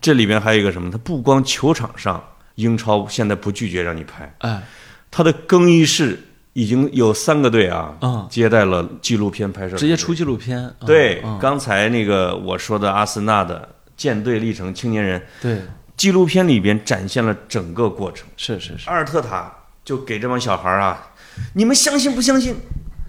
[0.00, 0.90] 这里边还有一个什么？
[0.90, 2.22] 他不光球场上，
[2.56, 4.62] 英超现在不拒绝让你拍，哎
[5.10, 6.20] 他的更衣室
[6.52, 8.26] 已经有三个队啊，嗯。
[8.28, 10.62] 接待了纪录片拍摄，直接出纪录片。
[10.64, 13.68] 啊对，啊刚才那个我说的阿森纳的
[13.98, 15.60] 舰队历程青年人对，
[15.96, 18.26] 纪录片里边展现了整个过程。
[18.36, 19.52] 是是是，阿尔特塔
[19.84, 21.10] 就给这帮小孩啊，
[21.54, 22.56] 你们相信不相信？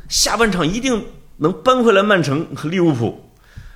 [0.09, 1.05] 下半场一定
[1.37, 3.31] 能扳回来曼城和利物浦。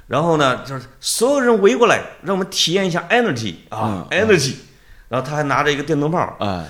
[0.08, 4.56] 然后呢，就是所有人围过来，让我们体验一下 energy 啊、嗯 energy。
[5.08, 6.66] 然后他还拿着一个电灯泡，嗯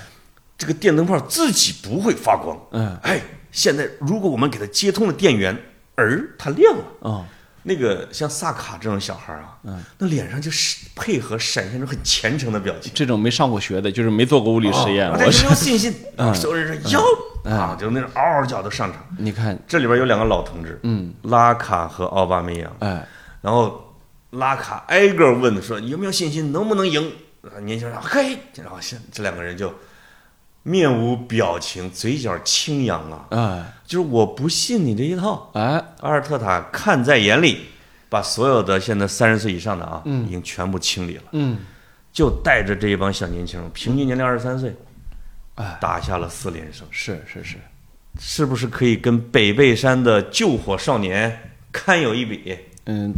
[0.57, 2.57] 这个电灯泡自己不会发光。
[2.71, 3.21] 嗯哎，
[3.51, 5.57] 现在如果我们给它接通了电源，
[5.95, 6.83] 而它亮了。
[6.99, 7.25] 哦
[7.63, 12.91] 那个像萨卡这种小孩啊，嗯那脸上就是配合闪现出很虔诚的表情。
[12.93, 17.01] 这种没上过学的，就是没做过物理实验，哦我是有信心， 嗯所有人说哟
[17.49, 19.05] 啊，就那种嗷嗷叫的上场。
[19.17, 22.75] 你看，这里边有两个老同志，嗯，拉卡和奥巴梅扬。
[22.79, 23.07] 哎
[23.41, 23.93] 然后
[24.31, 27.11] 拉卡挨个问说有没有信心，能不能赢？
[27.43, 29.73] 啊年轻人说嘿，然后现这两个人就
[30.63, 33.73] 面无表情，嘴角轻扬啊，哎。
[33.85, 35.51] 就是我不信你这一套。
[35.53, 35.83] 哎。
[35.99, 37.59] 阿尔特塔看在眼里，
[38.09, 40.25] 把所有的现在三十岁以上的啊，嗯。
[40.25, 41.57] 已经全部清理了，嗯。
[42.11, 44.75] 就带着这一帮小年轻人，平均年龄二十三岁，
[45.55, 47.57] 哎，打下了四连胜，是是是，
[48.19, 52.57] 是不是可以跟北碚山的救火少年堪有一比？
[52.85, 53.13] 嗯。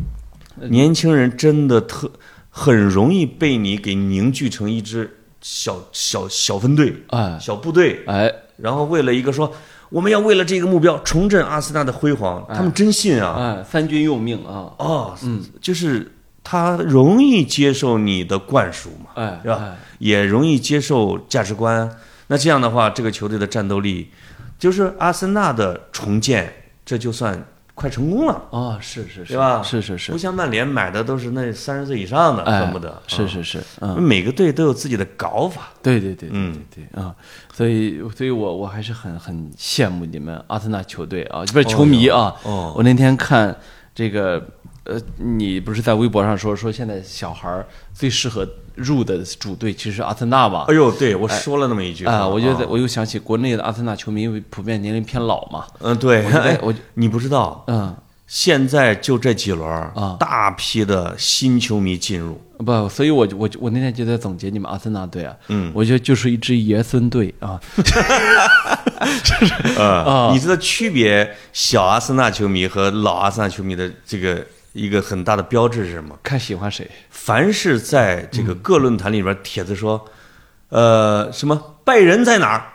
[0.70, 2.10] 年轻人真的特
[2.50, 7.38] 很容易被你给凝聚成一支小小小分队、哎。
[7.40, 8.34] 小部队，哎。
[8.58, 9.54] 然后为了一个说
[9.90, 13.36] 我们要为了这个目标重振阿森纳的辉煌，他们真信啊！
[13.38, 16.12] 哎，三军用命啊，哦，嗯，就是
[16.44, 19.76] 他容易接受你的灌输嘛，哎是吧？
[20.00, 21.88] 也容易接受价值观。
[22.28, 24.10] 那这样的话，这个球队的战斗力，
[24.58, 26.52] 就是阿森纳的重建，
[26.84, 28.42] 这就算快成功了。
[28.50, 29.62] 哦，是是是，对吧？
[29.62, 30.12] 是是是。
[30.12, 32.90] 不，像曼联买的都是那三十岁以上的，哎恨不得。
[32.90, 35.70] 啊是是是，嗯，每个队都有自己的搞法。
[35.84, 36.58] 对对对，嗯。
[36.74, 37.14] 对对啊，
[37.54, 42.34] 所以所以我我还是很很羡慕你们阿森纳球队啊，不是球迷啊。
[42.44, 42.74] 哦。
[42.76, 43.56] 我那天看
[43.94, 44.42] 这个
[44.86, 50.74] 呃，你不是在微博上说说现在小孩儿最适合入的主队其实是阿森纳嘛哎？
[50.74, 52.68] 呦，对我说了那么一句话啊，我觉得啊。
[52.70, 57.96] 我又想起国内的阿森纳球迷普遍年龄偏老嘛，嗯，对，哎，我你不知道，嗯，
[58.28, 60.18] 现在就这几轮儿啊。
[60.20, 65.72] 大批的新球迷进入，不，所以我就我就我那天就在总结你们阿森纳队啊，嗯。
[65.74, 67.60] 我觉得就是一支爷孙队啊，
[69.78, 70.32] 呃 啊。
[70.34, 76.14] 你知道区别小阿森纳球迷和老阿森纳球迷的这个一个很大的标志是什么？
[76.22, 76.90] 看喜欢谁。
[77.10, 80.06] 凡是在这个各论坛里边帖子说，
[80.68, 82.66] 呃，什么拜仁在哪儿，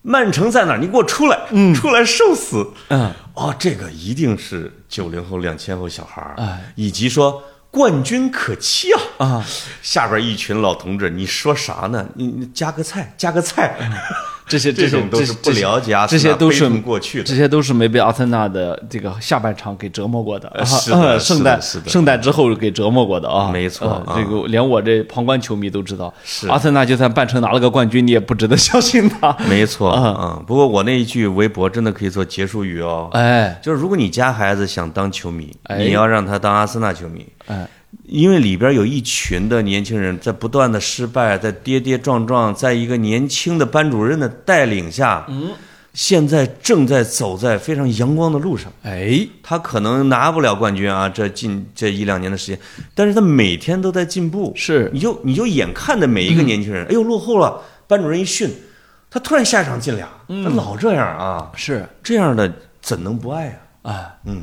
[0.00, 1.38] 曼城在哪儿，你给我出来，
[1.74, 2.66] 出来受死。
[2.88, 9.46] 嗯，哦，这个一定是九零后、两千后小孩儿，哎以及说冠军可期啊啊！
[9.82, 12.08] 下边一群老同志，你说啥呢？
[12.14, 13.76] 你你加个菜，加个菜，
[14.54, 17.24] 这些这些种都是不了解阿这森纳这些都是过去的。
[17.24, 26.46] 这些都是没被阿森纳的这个下半场给折磨过的，啊是的呃是的圣诞是的圣诞之后给折磨过的啊，没错这个连我这旁观球迷都知道，是。
[26.48, 29.36] 阿森纳就算半程拿了个冠军，你也不值得相信他。
[29.50, 33.08] 没错嗯嗯，不过我那一句微博真的可以做结束语哦。
[33.12, 33.58] 哎。
[33.60, 35.78] 就是如果你家孩子想当球迷，哎。
[35.78, 37.66] 你要让他当阿森纳球迷，哎，
[38.02, 45.50] 因为里边有一群的年轻人在不断的失败，在跌跌撞撞，在一个年轻的班主任的带领下，嗯，
[45.92, 48.72] 现在正在走在非常阳光的路上。
[48.82, 52.58] 哎，他可能拿不了冠军啊，这近这一两年的时间，
[52.94, 54.52] 但是他每天都在进步。
[54.56, 54.90] 是。
[54.92, 58.50] 你就你就眼看着每一个年轻人，哎呦落后了，班主任一训，
[59.08, 61.86] 他突然下一场进俩，他老这样啊，是。
[62.02, 63.92] 这样的怎能不爱呀啊？
[63.92, 64.42] 哎，嗯，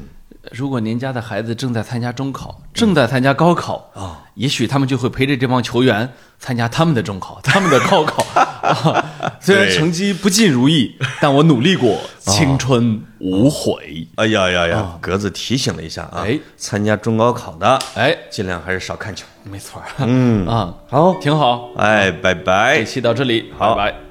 [0.51, 8.23] 如果您家的孩子正在参加中考，正在参加高考啊，也许他们就会陪着这帮球员参加他们的中考、 他们的高考。
[8.33, 8.41] 啊
[9.41, 14.07] 虽然成绩不尽如意，但我努力过，青春无悔。
[14.15, 19.25] 哎呀呀呀，格子提醒了一下啊，哎参加中高考的，哎，尽量还是少看球。
[19.43, 21.69] 没错儿，嗯，啊，好，挺好。
[21.75, 22.85] 哎，拜拜这。
[22.85, 24.10] 期到这里，好拜拜。